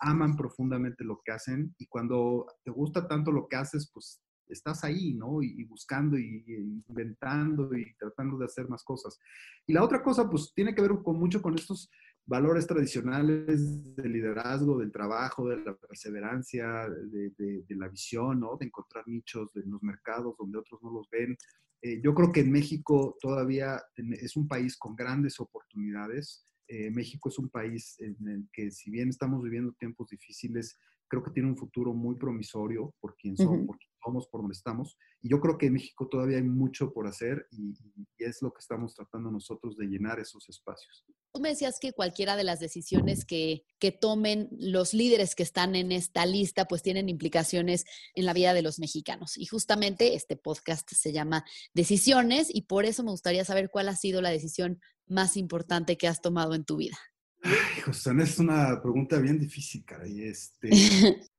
aman 0.00 0.36
profundamente 0.36 1.04
lo 1.04 1.20
que 1.24 1.32
hacen 1.32 1.74
y 1.78 1.86
cuando 1.86 2.46
te 2.64 2.70
gusta 2.70 3.06
tanto 3.06 3.30
lo 3.30 3.46
que 3.46 3.56
haces, 3.56 3.90
pues 3.92 4.22
estás 4.48 4.84
ahí, 4.84 5.14
¿no? 5.14 5.42
Y, 5.42 5.64
buscando 5.64 6.18
y, 6.18 6.44
inventando 6.88 7.74
y 7.76 7.94
tratando 7.94 8.38
de 8.38 8.46
hacer 8.46 8.68
más 8.68 8.82
cosas. 8.82 9.18
Y 9.66 9.72
la 9.72 9.84
otra 9.84 10.02
cosa, 10.02 10.28
pues 10.28 10.52
tiene 10.54 10.74
que 10.74 10.82
ver 10.82 10.92
con 11.04 11.18
mucho 11.18 11.40
con 11.40 11.54
estos 11.54 11.90
valores 12.26 12.66
tradicionales 12.66 13.96
del 13.96 14.12
liderazgo, 14.12 14.78
del 14.78 14.92
trabajo, 14.92 15.48
de 15.48 15.56
la 15.58 15.74
perseverancia, 15.74 16.88
de, 16.88 17.64
la 17.68 17.88
visión, 17.88 18.40
¿no? 18.40 18.56
De 18.56 18.66
encontrar 18.66 19.06
nichos 19.08 19.50
en 19.56 19.70
los 19.70 19.82
mercados 19.82 20.36
donde 20.38 20.58
otros 20.58 20.82
no 20.82 20.90
los 20.90 21.08
ven. 21.10 21.36
Eh, 21.82 22.00
yo 22.02 22.14
creo 22.14 22.30
que 22.30 22.40
en 22.40 22.52
México 22.52 23.16
todavía 23.20 23.82
es 23.96 24.36
un 24.36 24.46
país 24.46 24.76
con 24.76 24.94
grandes 24.94 25.40
oportunidades. 25.40 26.46
Eh, 26.72 26.88
México 26.92 27.28
es 27.28 27.36
un 27.36 27.48
país 27.48 27.96
en 27.98 28.28
el 28.28 28.48
que 28.52 28.70
si 28.70 28.92
bien 28.92 29.08
estamos 29.08 29.42
viviendo 29.42 29.72
tiempos 29.72 30.08
difíciles, 30.08 30.78
creo 31.08 31.20
que 31.20 31.32
tiene 31.32 31.48
un 31.48 31.56
futuro 31.56 31.92
muy 31.92 32.14
promisorio 32.14 32.94
por 33.00 33.16
quien 33.16 33.36
somos, 33.36 33.66
por, 33.66 33.76
somos, 34.00 34.28
por 34.28 34.42
donde 34.42 34.52
estamos. 34.52 34.96
Y 35.20 35.30
yo 35.30 35.40
creo 35.40 35.58
que 35.58 35.66
en 35.66 35.72
México 35.72 36.06
todavía 36.08 36.36
hay 36.36 36.44
mucho 36.44 36.92
por 36.92 37.08
hacer 37.08 37.44
y, 37.50 37.74
es 38.18 38.40
lo 38.40 38.52
que 38.52 38.60
estamos 38.60 38.94
tratando 38.94 39.32
nosotros 39.32 39.76
de 39.76 39.86
llenar 39.86 40.20
esos 40.20 40.48
espacios. 40.48 41.04
Tú 41.32 41.40
me 41.40 41.50
decías 41.50 41.78
que 41.80 41.92
cualquiera 41.92 42.36
de 42.36 42.44
las 42.44 42.58
decisiones 42.58 43.24
que, 43.24 43.64
que 43.78 43.92
tomen 43.92 44.48
los 44.58 44.94
líderes 44.94 45.34
que 45.34 45.44
están 45.44 45.76
en 45.76 45.92
esta 45.92 46.26
lista, 46.26 46.66
pues 46.66 46.82
tienen 46.82 47.08
implicaciones 47.08 47.84
en 48.14 48.24
la 48.26 48.32
vida 48.32 48.52
de 48.52 48.62
los 48.62 48.80
mexicanos. 48.80 49.38
Y 49.38 49.46
justamente 49.46 50.14
este 50.14 50.36
podcast 50.36 50.90
se 50.90 51.12
llama 51.12 51.44
Decisiones 51.72 52.48
y 52.52 52.62
por 52.62 52.84
eso 52.84 53.04
me 53.04 53.12
gustaría 53.12 53.44
saber 53.44 53.70
cuál 53.70 53.88
ha 53.88 53.96
sido 53.96 54.20
la 54.20 54.30
decisión 54.30 54.80
más 55.06 55.36
importante 55.36 55.96
que 55.96 56.08
has 56.08 56.20
tomado 56.20 56.54
en 56.54 56.64
tu 56.64 56.76
vida. 56.76 56.98
Ay, 57.42 57.80
José, 57.84 58.10
es 58.20 58.38
una 58.38 58.80
pregunta 58.82 59.18
bien 59.18 59.38
difícil, 59.38 59.84
caray. 59.84 60.22
Este, 60.22 60.70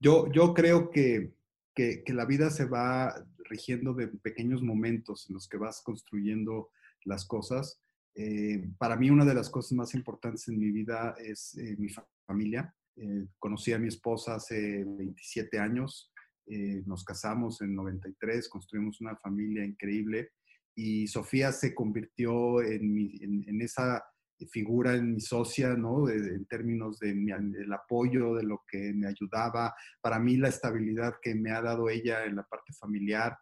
yo, 0.00 0.30
yo 0.32 0.54
creo 0.54 0.90
que, 0.90 1.34
que, 1.74 2.02
la 2.08 2.24
vida 2.24 2.50
se 2.50 2.64
va 2.64 3.14
rigiendo 3.38 3.94
de 3.94 4.08
pequeños 4.08 4.62
momentos 4.62 5.28
en 5.28 5.34
los 5.34 5.48
que 5.48 5.56
vas 5.56 5.82
construyendo 5.82 6.70
las 7.04 7.24
cosas. 7.24 7.80
Eh, 8.18 8.70
para 8.78 8.96
mí 8.96 9.10
una 9.10 9.26
de 9.26 9.34
las 9.34 9.50
cosas 9.50 9.72
más 9.72 9.94
importantes 9.94 10.48
en 10.48 10.58
mi 10.58 10.70
vida 10.70 11.14
es 11.18 11.54
eh, 11.58 11.76
mi 11.78 11.88
familia. 12.26 12.74
Eh, 12.96 13.26
conocí 13.38 13.74
a 13.74 13.78
mi 13.78 13.88
esposa 13.88 14.36
hace 14.36 14.84
27 14.84 15.58
años, 15.58 16.12
nos 16.86 17.04
casamos 17.04 17.60
en 17.60 17.74
93, 17.74 18.48
construimos 18.48 19.00
una 19.00 19.16
familia 19.16 19.64
increíble 19.64 20.30
y 20.76 21.08
Sofía 21.08 21.50
se 21.50 21.74
convirtió 21.74 22.62
en, 22.62 23.44
en 23.48 23.60
esa 23.60 24.04
figura 24.50 24.94
en 24.94 25.14
mi 25.14 25.20
socia, 25.20 25.74
¿no? 25.74 26.08
en 26.08 26.44
términos 26.46 26.98
de 26.98 27.14
del 27.14 27.72
apoyo, 27.72 28.34
de 28.34 28.44
lo 28.44 28.64
que 28.68 28.92
me 28.92 29.08
ayudaba. 29.08 29.74
Para 30.00 30.18
mí 30.18 30.36
la 30.36 30.48
estabilidad 30.48 31.14
que 31.22 31.34
me 31.34 31.50
ha 31.50 31.62
dado 31.62 31.88
ella 31.88 32.24
en 32.24 32.36
la 32.36 32.44
parte 32.44 32.72
familiar, 32.74 33.36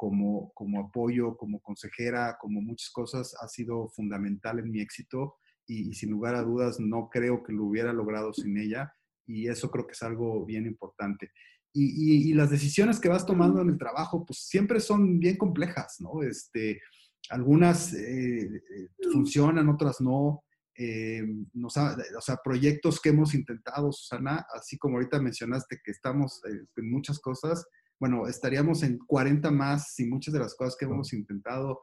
como, 0.00 0.50
como 0.54 0.80
apoyo, 0.80 1.36
como 1.36 1.60
consejera, 1.60 2.38
como 2.40 2.62
muchas 2.62 2.88
cosas, 2.88 3.34
ha 3.38 3.48
sido 3.48 3.86
fundamental 3.90 4.58
en 4.58 4.70
mi 4.70 4.80
éxito 4.80 5.36
y, 5.66 5.92
sin 5.92 6.10
lugar 6.10 6.34
a 6.36 6.42
dudas 6.42 6.80
no 6.80 7.10
creo 7.10 7.42
que 7.42 7.52
lo 7.52 7.66
hubiera 7.66 7.92
logrado 7.92 8.32
sin 8.32 8.56
ella 8.56 8.90
y 9.26 9.48
eso 9.48 9.70
creo 9.70 9.86
que 9.86 9.92
es 9.92 10.02
algo 10.02 10.46
bien 10.46 10.64
importante. 10.64 11.30
Y, 11.74 12.30
y, 12.30 12.32
las 12.32 12.48
decisiones 12.48 12.98
que 12.98 13.10
vas 13.10 13.26
tomando 13.26 13.60
en 13.60 13.68
el 13.68 13.76
trabajo, 13.76 14.24
pues 14.24 14.38
siempre 14.38 14.80
son 14.80 15.20
bien 15.20 15.36
complejas, 15.36 15.96
¿no? 15.98 16.22
Este, 16.22 16.80
algunas 17.28 17.92
eh, 17.92 18.46
eh, 18.46 18.88
funcionan, 19.12 19.68
otras 19.68 20.00
no. 20.00 20.44
Eh, 20.78 21.22
o 21.62 21.68
sea, 21.68 22.38
proyectos 22.42 22.98
que 23.02 23.10
hemos 23.10 23.34
intentado, 23.34 23.92
Susana, 23.92 24.46
así 24.54 24.78
como 24.78 24.96
ahorita 24.96 25.20
mencionaste 25.20 25.78
que 25.84 25.90
estamos 25.90 26.40
en 26.46 26.90
muchas 26.90 27.20
cosas, 27.20 27.66
bueno, 28.00 28.26
estaríamos 28.26 28.82
en 28.82 28.98
40 28.98 29.50
más 29.50 29.92
si 29.94 30.06
muchas 30.06 30.34
de 30.34 30.40
las 30.40 30.56
cosas 30.56 30.74
que 30.76 30.86
hemos 30.86 31.12
intentado 31.12 31.80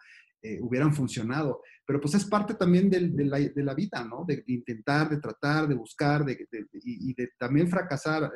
hubieran 0.62 0.94
funcionado. 0.94 1.62
Pero 1.86 2.00
pues 2.02 2.16
es 2.16 2.26
parte 2.26 2.54
también 2.56 2.90
de, 2.90 3.02
la, 3.26 3.74
vida, 3.74 4.04
¿no? 4.04 4.26
De, 4.26 4.44
intentar, 4.48 5.10
de 5.10 5.20
tratar, 5.20 5.68
de 5.68 5.76
buscar 5.76 6.26
de, 6.26 6.38
y, 6.74 7.14
de 7.14 7.30
también 7.38 7.70
fracasar 7.70 8.30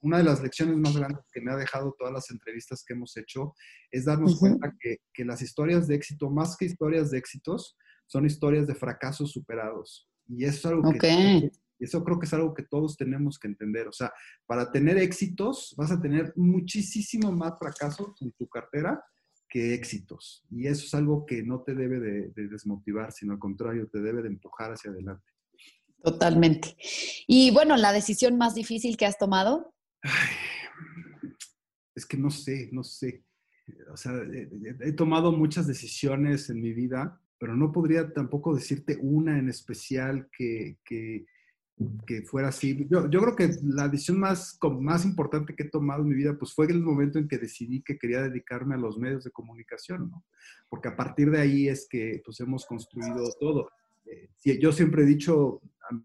una 0.00 0.18
de 0.18 0.24
las 0.24 0.42
lecciones 0.42 0.76
más 0.76 0.96
grandes 0.96 1.24
que 1.32 1.40
me 1.40 1.50
ha 1.50 1.56
dejado 1.56 1.94
todas 1.98 2.12
las 2.12 2.30
entrevistas 2.30 2.84
que 2.86 2.92
hemos 2.92 3.16
hecho 3.16 3.54
es 3.90 4.04
darnos 4.04 4.38
cuenta 4.38 4.72
que, 4.78 4.98
que, 5.12 5.24
las 5.24 5.40
historias 5.40 5.88
de 5.88 5.94
éxito, 5.94 6.30
más 6.30 6.56
que 6.56 6.66
historias 6.66 7.10
de 7.10 7.18
éxitos, 7.18 7.76
son 8.06 8.26
historias 8.26 8.66
de 8.66 8.74
fracasos 8.74 9.32
superados. 9.32 10.08
Y 10.28 10.44
eso 10.44 10.58
es 10.58 10.66
algo 10.66 10.92
que... 10.92 11.50
Eso 11.84 12.04
creo 12.04 12.18
que 12.18 12.26
es 12.26 12.34
algo 12.34 12.54
que 12.54 12.64
todos 12.64 12.96
tenemos 12.96 13.38
que 13.38 13.48
entender. 13.48 13.88
O 13.88 13.92
sea, 13.92 14.12
para 14.46 14.70
tener 14.70 14.98
éxitos 14.98 15.74
vas 15.76 15.90
a 15.90 16.00
tener 16.00 16.32
muchísimo 16.36 17.32
más 17.32 17.58
fracasos 17.58 18.20
en 18.22 18.32
tu 18.32 18.48
cartera 18.48 19.02
que 19.48 19.74
éxitos. 19.74 20.44
Y 20.50 20.66
eso 20.66 20.84
es 20.86 20.94
algo 20.94 21.24
que 21.26 21.42
no 21.42 21.62
te 21.62 21.74
debe 21.74 22.00
de, 22.00 22.28
de 22.30 22.48
desmotivar, 22.48 23.12
sino 23.12 23.34
al 23.34 23.38
contrario, 23.38 23.88
te 23.88 24.00
debe 24.00 24.22
de 24.22 24.28
empujar 24.28 24.72
hacia 24.72 24.90
adelante. 24.90 25.24
Totalmente. 26.02 26.76
Y 27.26 27.50
bueno, 27.50 27.76
la 27.78 27.92
decisión 27.92 28.36
más 28.36 28.54
difícil 28.54 28.96
que 28.96 29.06
has 29.06 29.16
tomado. 29.16 29.74
es 31.94 32.04
que 32.04 32.18
no 32.18 32.30
sé, 32.30 32.68
no 32.72 32.84
sé. 32.84 33.24
O 33.90 33.96
sea, 33.96 34.12
he, 34.80 34.92
tomado 34.92 35.32
muchas 35.32 35.66
decisiones 35.66 36.50
en 36.50 36.60
mi 36.60 36.74
vida, 36.74 37.18
pero 37.38 37.56
no 37.56 37.72
podría 37.72 38.12
tampoco 38.12 38.54
decirte 38.54 38.98
una 39.00 39.38
en 39.38 39.48
especial 39.48 40.28
que, 40.36 40.78
que, 40.84 41.24
que 42.06 42.22
fuera 42.22 42.48
así. 42.48 42.86
Yo, 42.88 43.10
yo, 43.10 43.20
creo 43.20 43.36
que 43.36 43.50
la 43.62 43.88
decisión 43.88 44.20
más, 44.20 44.58
más 44.80 45.04
importante 45.04 45.54
que 45.54 45.64
he 45.64 45.70
tomado 45.70 46.02
en 46.02 46.08
mi 46.08 46.14
vida, 46.14 46.36
pues 46.38 46.52
fue 46.52 46.66
el 46.66 46.80
momento 46.80 47.18
en 47.18 47.26
que 47.26 47.38
decidí 47.38 47.82
que 47.82 47.98
quería 47.98 48.22
dedicarme 48.22 48.74
a 48.74 48.78
los 48.78 48.96
medios 48.98 49.24
de 49.24 49.30
comunicación, 49.30 50.10
¿no? 50.10 50.24
Porque 50.68 50.88
a 50.88 50.96
partir 50.96 51.30
de 51.30 51.40
ahí 51.40 51.68
es 51.68 51.86
que 51.88 52.22
pues 52.24 52.38
hemos 52.40 52.64
construido 52.64 53.28
todo. 53.40 53.70
Eh, 54.06 54.58
yo 54.60 54.72
siempre 54.72 55.02
he 55.02 55.06
dicho, 55.06 55.60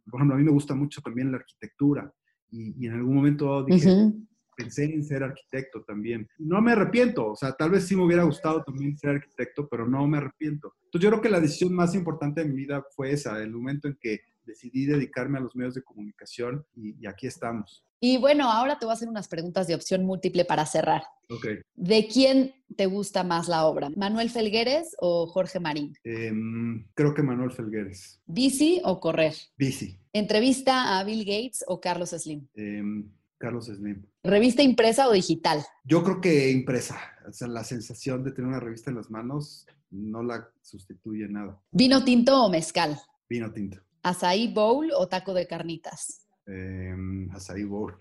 por 0.09 0.19
ejemplo, 0.19 0.35
a 0.35 0.39
mí 0.39 0.43
me 0.43 0.51
gusta 0.51 0.73
mucho 0.73 1.01
también 1.01 1.31
la 1.31 1.37
arquitectura 1.37 2.11
y, 2.51 2.87
en 2.87 2.93
algún 2.93 3.15
momento 3.15 3.63
dije, 3.63 4.11
pensé 4.55 4.85
en 4.85 5.03
ser 5.03 5.23
arquitecto 5.23 5.83
también. 5.83 6.27
No 6.39 6.61
me 6.61 6.71
arrepiento, 6.71 7.31
o 7.31 7.35
sea, 7.35 7.53
tal 7.53 7.71
vez 7.71 7.85
sí 7.85 7.95
me 7.95 8.03
hubiera 8.03 8.23
gustado 8.23 8.63
también 8.63 8.97
ser 8.97 9.11
arquitecto, 9.11 9.67
pero 9.69 9.87
no 9.87 10.07
me 10.07 10.17
arrepiento. 10.17 10.73
Entonces 10.85 11.03
yo 11.03 11.09
creo 11.09 11.21
que 11.21 11.29
la 11.29 11.39
decisión 11.39 11.73
más 11.73 11.93
importante 11.93 12.41
de 12.41 12.49
mi 12.49 12.55
vida 12.55 12.83
fue 12.95 13.11
esa, 13.11 13.41
el 13.41 13.51
momento 13.51 13.87
en 13.87 13.97
que 14.01 14.21
decidí 14.45 14.85
dedicarme 14.85 15.37
a 15.37 15.41
los 15.41 15.55
medios 15.55 15.75
de 15.75 15.83
comunicación 15.83 16.65
y, 16.75 17.05
aquí 17.07 17.27
estamos. 17.27 17.85
Y 18.01 18.17
bueno, 18.17 18.49
ahora 18.49 18.79
te 18.79 18.85
voy 18.85 18.91
a 18.91 18.95
hacer 18.95 19.09
unas 19.09 19.27
preguntas 19.27 19.67
de 19.67 19.75
opción 19.75 20.05
múltiple 20.05 20.45
para 20.45 20.65
cerrar. 20.65 21.03
Ok. 21.29 21.47
¿De 21.75 22.07
quién 22.07 22.53
te 22.75 22.85
gusta 22.85 23.23
más 23.23 23.47
la 23.47 23.65
obra? 23.65 23.89
¿Manuel 23.95 24.29
Felgueres 24.29 24.95
o 24.99 25.27
Jorge 25.27 25.59
Marín? 25.59 25.93
Em, 26.03 26.87
creo 26.93 27.13
que 27.13 27.21
Manuel 27.21 27.51
Felgueres. 27.51 28.21
¿Bici 28.25 28.81
o 28.85 28.99
correr? 28.99 29.35
Bici. 29.57 29.99
¿Entrevista 30.13 30.97
a 30.97 31.03
Bill 31.03 31.25
Gates 31.25 31.63
o 31.67 31.81
Carlos 31.81 32.11
Slim? 32.11 32.47
Em, 32.55 33.11
Carlos 33.37 33.65
Slim. 33.65 34.05
¿Revista 34.23 34.61
impresa 34.61 35.07
o 35.07 35.13
digital? 35.13 35.65
Yo 35.83 36.03
creo 36.03 36.21
que 36.21 36.51
impresa. 36.51 36.99
O 37.27 37.33
sea, 37.33 37.47
la 37.47 37.63
sensación 37.63 38.23
de 38.23 38.31
tener 38.31 38.49
una 38.49 38.59
revista 38.59 38.89
en 38.89 38.97
las 38.97 39.09
manos 39.09 39.65
no 39.91 40.23
la 40.23 40.49
sustituye 40.61 41.27
nada. 41.27 41.59
¿Vino 41.71 42.03
tinto 42.03 42.43
o 42.43 42.49
mezcal? 42.49 42.99
Vino 43.29 43.51
tinto. 43.51 43.77
¿Azaí 44.03 44.53
bowl 44.53 44.91
o 44.95 45.07
taco 45.07 45.33
de 45.33 45.47
carnitas? 45.47 46.25
Eh, 46.47 46.95
azaí 47.33 47.63
bowl. 47.63 47.97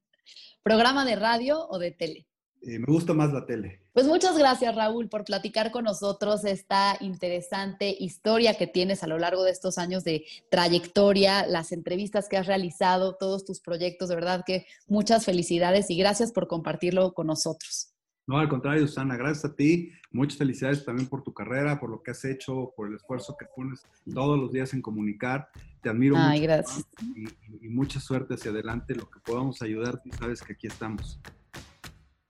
¿Programa 0.63 1.05
de 1.05 1.15
radio 1.15 1.67
o 1.69 1.77
de 1.77 1.91
tele? 1.91 2.27
Eh, 2.61 2.79
me 2.79 2.85
gusta 2.87 3.13
más 3.13 3.31
la 3.31 3.45
tele. 3.45 3.81
Pues 3.93 4.07
muchas 4.07 4.37
gracias, 4.37 4.75
Raúl, 4.75 5.07
por 5.07 5.23
platicar 5.23 5.71
con 5.71 5.83
nosotros 5.83 6.43
esta 6.45 6.97
interesante 6.99 7.95
historia 7.97 8.55
que 8.55 8.65
tienes 8.65 9.03
a 9.03 9.07
lo 9.07 9.19
largo 9.19 9.43
de 9.43 9.51
estos 9.51 9.77
años 9.77 10.03
de 10.03 10.25
trayectoria, 10.49 11.45
las 11.45 11.71
entrevistas 11.71 12.27
que 12.27 12.37
has 12.37 12.47
realizado, 12.47 13.15
todos 13.17 13.45
tus 13.45 13.61
proyectos. 13.61 14.09
De 14.09 14.15
verdad 14.15 14.43
que 14.45 14.65
muchas 14.87 15.25
felicidades 15.25 15.91
y 15.91 15.97
gracias 15.97 16.31
por 16.31 16.47
compartirlo 16.47 17.13
con 17.13 17.27
nosotros. 17.27 17.94
No, 18.27 18.39
al 18.39 18.49
contrario, 18.49 18.87
Susana, 18.87 19.17
gracias 19.17 19.45
a 19.45 19.55
ti. 19.55 19.91
Muchas 20.11 20.37
felicidades 20.37 20.83
también 20.83 21.07
por 21.07 21.23
tu 21.23 21.33
carrera, 21.33 21.79
por 21.79 21.89
lo 21.89 22.01
que 22.01 22.11
has 22.11 22.25
hecho, 22.25 22.73
por 22.75 22.87
el 22.87 22.95
esfuerzo 22.95 23.35
que 23.37 23.45
pones 23.55 23.85
todos 24.11 24.39
los 24.39 24.51
días 24.51 24.73
en 24.73 24.81
comunicar. 24.81 25.49
Te 25.81 25.89
admiro 25.89 26.15
Ay, 26.17 26.39
mucho. 26.39 26.43
gracias. 26.43 26.87
Y, 27.15 27.65
y, 27.65 27.69
mucha 27.69 27.99
suerte 27.99 28.33
hacia 28.33 28.51
adelante. 28.51 28.95
Lo 28.95 29.09
que 29.09 29.19
podamos 29.19 29.61
ayudarte, 29.61 30.09
sabes 30.17 30.41
que 30.41 30.53
aquí 30.53 30.67
estamos. 30.67 31.19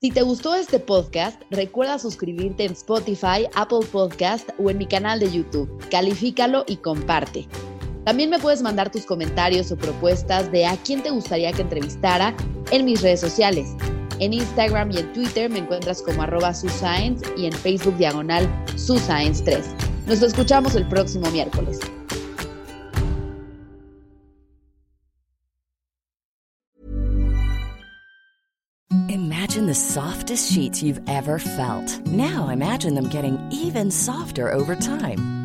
Si 0.01 0.11
te 0.11 0.21
gustó 0.23 0.53
este 0.53 0.79
podcast, 0.79 1.41
recuerda 1.49 1.97
suscribirte 1.97 2.65
en 2.65 2.73
Spotify, 2.73 3.47
Apple 3.55 3.87
Podcast 3.91 4.49
o 4.59 4.69
en 4.69 4.77
mi 4.77 4.87
canal 4.87 5.19
de 5.19 5.31
YouTube. 5.31 5.69
Califícalo 5.89 6.65
y 6.67 6.77
comparte. 6.77 7.47
También 8.03 8.29
me 8.29 8.37
puedes 8.37 8.61
mandar 8.61 8.91
tus 8.91 9.05
comentarios 9.05 9.71
o 9.71 9.77
propuestas 9.77 10.51
de 10.51 10.67
a 10.67 10.77
quién 10.77 11.01
te 11.01 11.09
gustaría 11.09 11.51
que 11.53 11.61
entrevistara 11.61 12.35
en 12.71 12.85
mis 12.85 13.01
redes 13.01 13.21
sociales. 13.21 13.75
En 14.19 14.33
Instagram 14.33 14.91
y 14.91 14.99
en 14.99 15.13
Twitter 15.13 15.49
me 15.49 15.59
encuentras 15.59 16.01
como 16.01 16.21
arroba 16.21 16.53
suscience 16.53 17.25
y 17.37 17.45
en 17.45 17.53
Facebook 17.53 17.97
diagonal 17.97 18.47
suscience3. 18.75 19.63
Nos 20.07 20.21
escuchamos 20.21 20.75
el 20.75 20.87
próximo 20.87 21.29
miércoles. 21.31 21.79
Imagine 29.09 29.67
the 29.67 29.75
softest 29.75 30.51
sheets 30.51 30.81
you've 30.83 31.01
ever 31.07 31.39
felt. 31.39 32.05
Now 32.07 32.49
imagine 32.49 32.93
them 32.93 33.09
getting 33.09 33.37
even 33.51 33.89
softer 33.89 34.51
over 34.51 34.75
time. 34.75 35.44